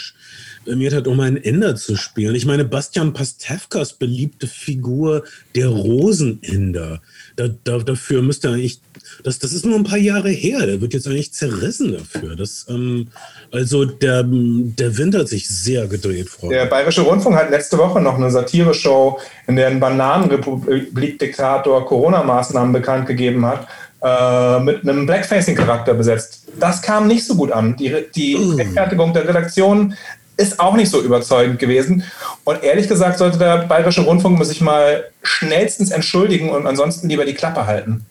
[0.65, 2.35] mir hat, um einen Inder zu spielen.
[2.35, 5.23] Ich meine, Bastian Pastewkas beliebte Figur,
[5.55, 7.01] der Roseninder.
[7.35, 8.81] Da, da, dafür müsste eigentlich,
[9.23, 12.35] das, das ist nur ein paar Jahre her, der wird jetzt eigentlich zerrissen dafür.
[12.35, 13.07] Das, ähm,
[13.51, 16.55] also der, der Wind hat sich sehr gedreht, Freunde.
[16.55, 23.07] Der Bayerische Rundfunk hat letzte Woche noch eine Satire-Show, in der ein Bananenrepublik-Diktator Corona-Maßnahmen bekannt
[23.07, 23.67] gegeben hat
[24.03, 26.47] äh, mit einem Blackfacing-Charakter besetzt.
[26.59, 27.75] Das kam nicht so gut an.
[27.77, 28.55] Die, die uh.
[28.55, 29.95] Rechtfertigung der Redaktion
[30.37, 32.03] ist auch nicht so überzeugend gewesen.
[32.43, 37.33] Und ehrlich gesagt sollte der Bayerische Rundfunk sich mal schnellstens entschuldigen und ansonsten lieber die
[37.33, 38.05] Klappe halten.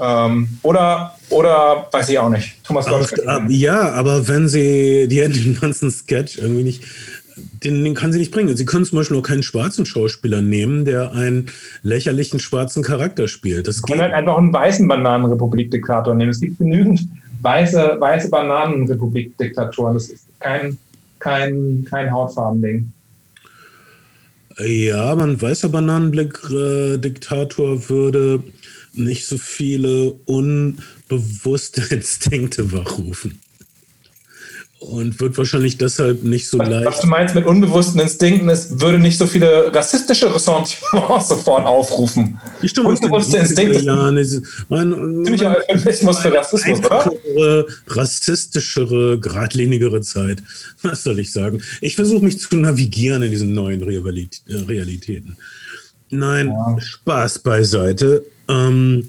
[0.00, 2.62] Ähm, oder, oder weiß ich auch nicht.
[2.64, 3.48] Thomas Gottschalk.
[3.48, 6.84] Ja, aber wenn sie die, den ganzen Sketch irgendwie nicht
[7.64, 8.54] den, den kann sie nicht bringen.
[8.56, 11.46] Sie können zum Beispiel auch keinen schwarzen Schauspieler nehmen, der einen
[11.82, 13.68] lächerlichen schwarzen Charakter spielt.
[13.68, 16.30] Das kann halt einfach einen weißen Bananenrepublik-Diktator nehmen.
[16.30, 17.06] Es gibt genügend
[17.42, 19.94] weiße, weiße Bananenrepublik-Diktatoren.
[19.94, 20.76] Das ist kein,
[21.18, 22.92] kein, kein Hautfarbending.
[24.58, 28.42] Ja, aber ein weißer Bananenblick-Diktator würde
[28.98, 33.40] nicht so viele unbewusste Instinkte wachrufen
[34.80, 36.86] und wird wahrscheinlich deshalb nicht so was, leicht.
[36.86, 42.40] Was du meinst mit unbewussten Instinkten ist, würde nicht so viele rassistische Ressentiments sofort aufrufen.
[42.62, 43.80] Die Stimme Unbewusste Instinkte.
[43.80, 47.66] Ja, Ziemlicher Euphemismus für Rassismus, oder?
[47.88, 50.42] Rassistischere, geradlinigere Zeit.
[50.82, 51.60] Was soll ich sagen?
[51.80, 55.36] Ich versuche mich zu navigieren in diesen neuen Realitäten.
[56.10, 56.80] Nein, ja.
[56.80, 58.24] Spaß beiseite.
[58.48, 59.08] Ähm,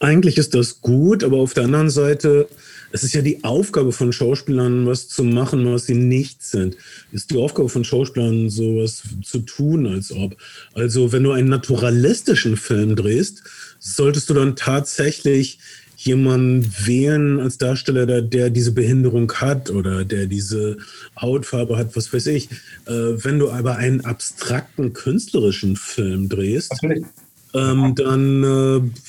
[0.00, 2.48] eigentlich ist das gut, aber auf der anderen Seite
[2.90, 6.76] es ist ja die Aufgabe von Schauspielern, was zu machen, was sie nicht sind.
[7.12, 10.36] Ist die Aufgabe von Schauspielern, sowas zu tun, als ob.
[10.74, 13.42] Also, wenn du einen naturalistischen Film drehst,
[13.78, 15.58] solltest du dann tatsächlich
[15.96, 20.78] jemanden wählen als Darsteller, der, der, diese Behinderung hat oder der diese
[21.20, 22.48] Hautfarbe hat, was weiß ich.
[22.86, 26.72] Äh, wenn du aber einen abstrakten künstlerischen Film drehst,
[27.54, 29.00] ähm, dann äh,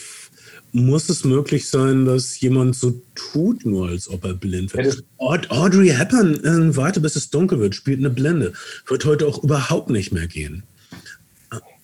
[0.72, 5.04] muss es möglich sein, dass jemand so tut, nur als ob er blind wird.
[5.18, 8.54] Audrey Hepburn in Warte, bis es dunkel wird, spielt eine Blinde.
[8.88, 10.64] Wird heute auch überhaupt nicht mehr gehen.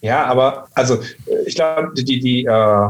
[0.02, 1.02] Ja, aber also
[1.48, 2.88] ich glaube, die, die äh,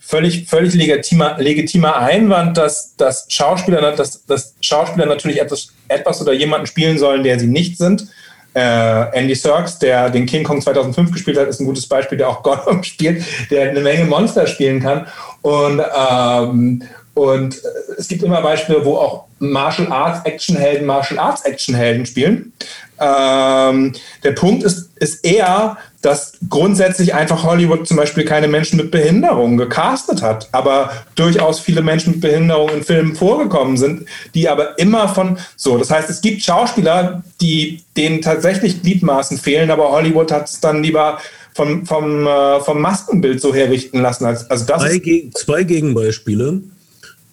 [0.00, 6.34] völlig, völlig legitimer, legitimer Einwand, dass, dass, Schauspieler, dass, dass Schauspieler natürlich etwas, etwas oder
[6.34, 8.06] jemanden spielen sollen, der sie nicht sind äh,
[8.54, 12.42] Andy Serkis, der den King Kong 2005 gespielt hat, ist ein gutes Beispiel, der auch
[12.44, 15.06] Gollum spielt, der eine Menge Monster spielen kann.
[15.42, 16.82] Und, ähm,
[17.14, 17.60] und
[17.96, 22.52] es gibt immer Beispiele, wo auch Martial Arts Actionhelden Martial Arts Actionhelden spielen.
[23.00, 23.92] Ähm,
[24.24, 29.56] der Punkt ist, ist eher, dass grundsätzlich einfach Hollywood zum Beispiel keine Menschen mit Behinderung
[29.56, 35.08] gecastet hat, aber durchaus viele Menschen mit Behinderung in Filmen vorgekommen sind, die aber immer
[35.08, 35.76] von so.
[35.76, 40.82] Das heißt, es gibt Schauspieler, die denen tatsächlich Gliedmaßen fehlen, aber Hollywood hat es dann
[40.82, 41.18] lieber
[41.54, 44.24] vom, vom, äh, vom Maskenbild so herrichten lassen.
[44.24, 46.62] Als, also das zwei, Geg zwei Gegenbeispiele.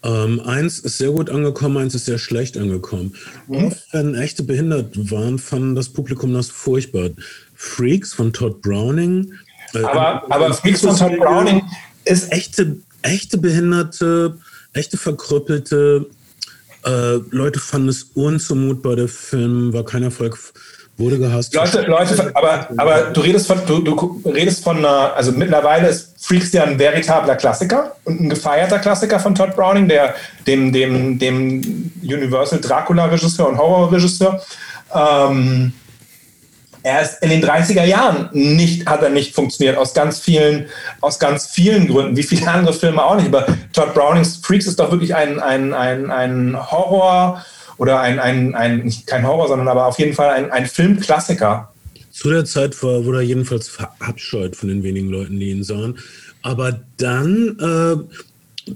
[0.02, 3.14] Ähm, eins ist sehr gut angekommen, eins ist sehr schlecht angekommen.
[3.48, 3.66] Mhm.
[3.66, 7.10] Oft, wenn echte behindert waren, fanden das Publikum das furchtbar.
[7.56, 9.32] Freaks von Todd Browning.
[9.74, 11.62] Äh, aber, aber Freaks von Todd Browning
[12.04, 14.38] ist echte, echte Behinderte,
[14.72, 16.06] echte Verkrüppelte.
[16.84, 20.38] Äh, Leute fanden es unzumutbar, der Film war kein Erfolg
[20.98, 21.54] wurde gehasst.
[21.54, 26.14] Leute, Leute, aber, aber du redest von, du, du redest von einer, also mittlerweile ist
[26.18, 30.14] Freaks ja ein veritabler Klassiker und ein gefeierter Klassiker von Todd Browning, der
[30.46, 34.40] dem, dem, dem Universal Dracula-Regisseur und Horror-Regisseur.
[34.94, 35.72] Ähm,
[36.86, 40.66] er ist in den 30er Jahren nicht, hat er nicht funktioniert, aus ganz vielen,
[41.00, 43.26] aus ganz vielen Gründen, wie viele andere Filme auch nicht.
[43.26, 47.44] Aber Todd Brownings Freaks ist doch wirklich ein, ein, ein, ein Horror-
[47.78, 51.72] oder ein, ein, ein, kein Horror, sondern aber auf jeden Fall ein, ein Filmklassiker.
[52.12, 55.98] Zu der Zeit wurde er jedenfalls verabscheut von den wenigen Leuten, die ihn sahen.
[56.42, 58.16] Aber dann, äh,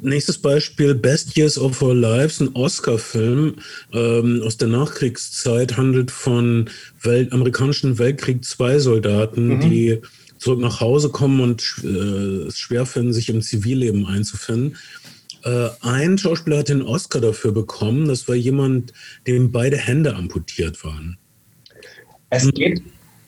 [0.03, 3.57] nächstes Beispiel, Best Years of Our Lives, ein Oscar-Film
[3.93, 6.71] ähm, aus der Nachkriegszeit, handelt von
[7.03, 9.61] Welt, amerikanischen Weltkrieg zwei Soldaten, mhm.
[9.61, 9.99] die
[10.39, 14.77] zurück nach Hause kommen und äh, es schwer finden, sich im Zivilleben einzufinden.
[15.45, 18.09] Äh, ein Schauspieler hat den Oscar dafür bekommen.
[18.09, 18.93] Das war jemand,
[19.27, 21.19] dem beide Hände amputiert waren.
[22.31, 22.51] Es hm.
[22.53, 22.83] geht.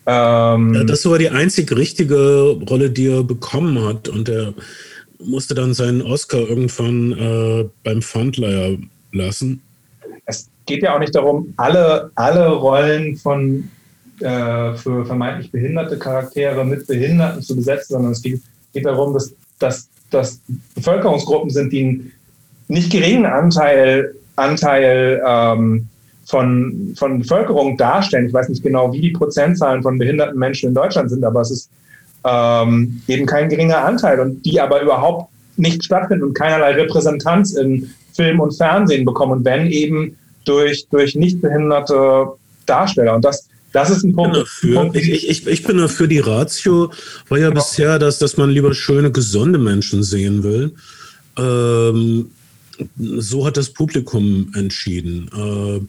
[0.05, 4.09] Ähm das war die einzig richtige Rolle, die er bekommen hat.
[4.09, 4.53] Und er
[5.25, 8.77] musste dann seinen Oscar irgendwann äh, beim Pfandleier
[9.11, 9.61] lassen.
[10.25, 13.69] Es geht ja auch nicht darum, alle, alle Rollen von
[14.19, 18.41] äh, für vermeintlich behinderte Charaktere mit Behinderten zu besetzen, sondern es geht,
[18.73, 20.39] geht darum, dass, dass dass
[20.75, 22.11] Bevölkerungsgruppen sind, die einen
[22.67, 25.87] nicht geringen Anteil, Anteil ähm,
[26.25, 28.27] von, von Bevölkerung darstellen.
[28.27, 31.51] Ich weiß nicht genau, wie die Prozentzahlen von behinderten Menschen in Deutschland sind, aber es
[31.51, 31.69] ist
[32.25, 37.89] ähm, eben kein geringer Anteil und die aber überhaupt nicht stattfinden und keinerlei Repräsentanz in
[38.13, 42.27] Film und Fernsehen bekommen und wenn eben durch, durch nicht behinderte
[42.65, 43.15] Darsteller.
[43.15, 44.37] Und das, das ist ein Punkt.
[44.61, 46.91] Punkt ich, ich, ich bin dafür, die Ratio
[47.29, 47.61] war ja genau.
[47.61, 50.73] bisher, dass, dass man lieber schöne, gesunde Menschen sehen will.
[51.37, 52.31] Ähm,
[52.97, 55.29] so hat das Publikum entschieden.
[55.35, 55.81] Äh,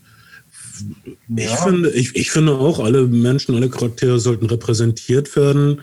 [1.37, 1.57] ich, ja.
[1.57, 5.81] finde, ich, ich finde auch, alle Menschen, alle Charaktere sollten repräsentiert werden.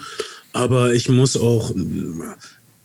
[0.54, 1.72] Aber ich muss auch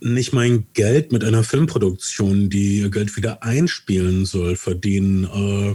[0.01, 5.25] nicht mein Geld mit einer Filmproduktion, die ihr Geld wieder einspielen soll, verdienen.
[5.25, 5.75] Äh,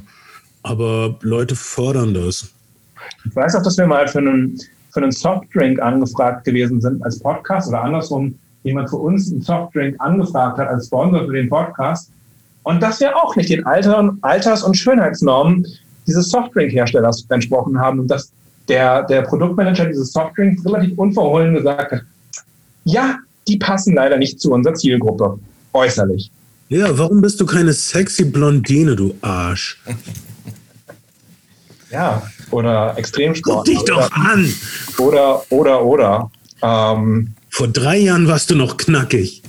[0.63, 2.49] aber Leute fordern das.
[3.25, 4.59] Ich weiß auch, dass wir mal für einen,
[4.91, 9.95] für einen Softdrink angefragt gewesen sind als Podcast oder andersrum, jemand für uns einen Softdrink
[9.99, 12.11] angefragt hat als Sponsor für den Podcast.
[12.63, 15.65] Und dass wir auch nicht den Alter, Alters- und Schönheitsnormen
[16.05, 18.31] dieses Softdrink-Herstellers entsprochen haben und dass
[18.71, 22.01] der, der Produktmanager dieses Softdrinks relativ unverhohlen gesagt hat,
[22.85, 23.17] ja,
[23.47, 25.37] die passen leider nicht zu unserer Zielgruppe,
[25.73, 26.31] äußerlich.
[26.69, 29.79] Ja, warum bist du keine sexy Blondine, du Arsch?
[31.91, 33.65] Ja, oder Extremsport.
[33.65, 34.49] Guck dich doch an!
[34.97, 36.31] Oder, oder, oder.
[36.61, 39.43] Ähm, Vor drei Jahren warst du noch knackig.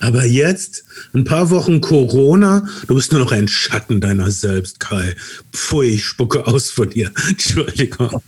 [0.00, 5.14] Aber jetzt, ein paar Wochen Corona, du bist nur noch ein Schatten deiner selbst, Kai.
[5.52, 7.12] Pfui, ich spucke aus vor dir.
[7.28, 8.20] Entschuldigung.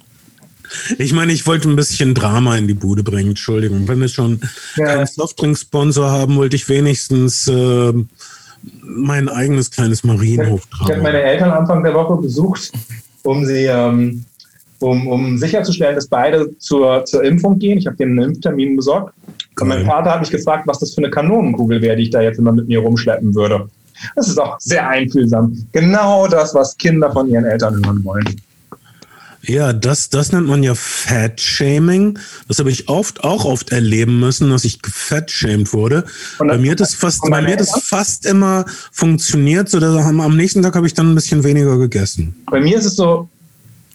[0.99, 3.31] Ich meine, ich wollte ein bisschen Drama in die Bude bringen.
[3.31, 3.89] Entschuldigung.
[3.89, 4.41] Wenn wir schon
[4.77, 4.87] ja.
[4.87, 7.93] einen Softdrink-Sponsor haben, wollte ich wenigstens äh,
[8.83, 10.85] mein eigenes kleines Marienhof tragen.
[10.85, 12.73] Ich habe meine Eltern Anfang der Woche besucht,
[13.23, 14.25] um sie, ähm,
[14.81, 17.79] um, um sicherzustellen, dass beide zur, zur Impfung gehen.
[17.79, 19.15] Ich habe denen einen Impftermin besorgt.
[19.59, 22.21] Und mein Vater hat mich gefragt, was das für eine Kanonenkugel wäre, die ich da
[22.21, 23.69] jetzt immer mit mir rumschleppen würde.
[24.15, 25.67] Das ist auch sehr einfühlsam.
[25.73, 28.41] Genau das, was Kinder von ihren Eltern hören wollen.
[29.47, 32.19] Ja, das, das nennt man ja Fat-Shaming.
[32.49, 36.05] Das habe ich oft auch oft erleben müssen, dass ich gefat-shamed wurde.
[36.39, 40.37] bei mir hat es fast, bei mir hat es fast immer funktioniert, so dass am
[40.37, 42.35] nächsten Tag habe ich dann ein bisschen weniger gegessen.
[42.51, 43.29] Bei mir ist es so.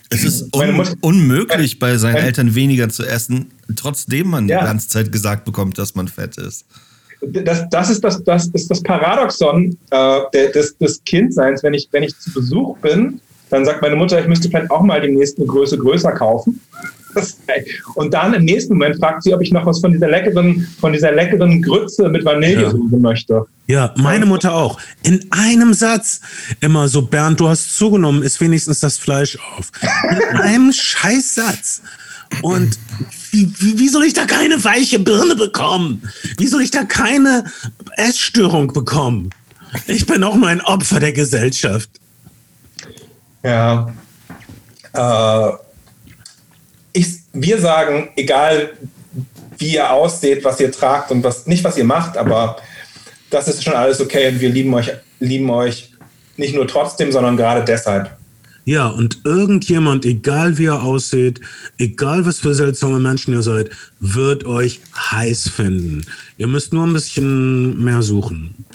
[0.09, 4.59] Es ist un unmöglich, bei seinen Eltern weniger zu essen, trotzdem man ja.
[4.59, 6.65] die ganze Zeit gesagt bekommt, dass man fett ist.
[7.21, 12.03] Das, das, ist, das, das ist das Paradoxon äh, des, des Kindseins, wenn ich, wenn
[12.03, 13.21] ich zu Besuch bin
[13.51, 16.59] dann sagt meine Mutter, ich müsste vielleicht auch mal demnächst eine Größe größer kaufen.
[17.95, 20.93] Und dann im nächsten Moment fragt sie, ob ich noch was von dieser leckeren, von
[20.93, 22.97] dieser leckeren Grütze mit Vanillesoße ja.
[22.97, 23.45] möchte.
[23.67, 24.79] Ja, meine Mutter auch.
[25.03, 26.21] In einem Satz
[26.61, 29.71] immer so, Bernd, du hast zugenommen, ist wenigstens das Fleisch auf.
[30.09, 31.81] In einem Scheißsatz.
[32.41, 32.79] Und
[33.31, 36.09] wie, wie, wie soll ich da keine weiche Birne bekommen?
[36.37, 37.43] Wie soll ich da keine
[37.97, 39.31] Essstörung bekommen?
[39.87, 41.89] Ich bin auch nur ein Opfer der Gesellschaft.
[43.43, 43.93] Ja.
[44.93, 45.51] Äh,
[46.93, 48.71] ich, wir sagen, egal
[49.57, 52.57] wie ihr ausseht, was ihr tragt und was nicht was ihr macht, aber
[53.29, 55.93] das ist schon alles okay und wir lieben euch, lieben euch
[56.37, 58.17] nicht nur trotzdem, sondern gerade deshalb.
[58.65, 61.41] Ja, und irgendjemand, egal wie er aussieht,
[61.77, 64.81] egal was für seltsame Menschen ihr seid, wird euch
[65.11, 66.05] heiß finden.
[66.37, 68.65] Ihr müsst nur ein bisschen mehr suchen.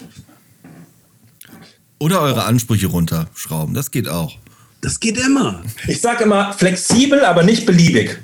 [1.99, 4.37] Oder eure Ansprüche runterschrauben, das geht auch.
[4.81, 5.63] Das geht immer.
[5.87, 8.17] Ich sage immer flexibel, aber nicht beliebig.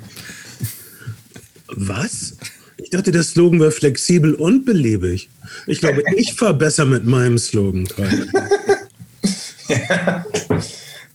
[1.68, 2.36] Was?
[2.76, 5.28] Ich dachte, der Slogan wäre flexibel und beliebig.
[5.66, 7.88] Ich glaube, ich fahre besser mit meinem Slogan.
[9.68, 10.24] ja.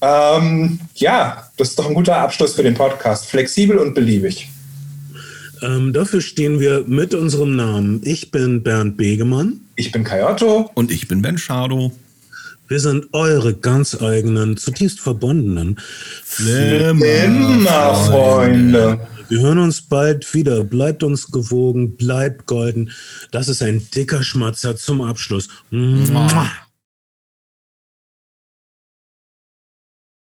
[0.01, 3.25] Ähm, ja, das ist doch ein guter Abschluss für den Podcast.
[3.25, 4.49] Flexibel und beliebig.
[5.61, 8.01] Ähm, dafür stehen wir mit unserem Namen.
[8.05, 9.59] Ich bin Bernd Begemann.
[9.75, 10.71] Ich bin Kai Otto.
[10.73, 11.91] Und ich bin Ben Schado.
[12.69, 15.79] Wir sind eure ganz eigenen, zutiefst verbundenen
[16.23, 18.99] Flimmerfreunde.
[19.27, 20.63] Wir hören uns bald wieder.
[20.63, 22.91] Bleibt uns gewogen, bleibt golden.
[23.31, 25.49] Das ist ein dicker Schmatzer zum Abschluss.
[25.71, 26.45] Mua.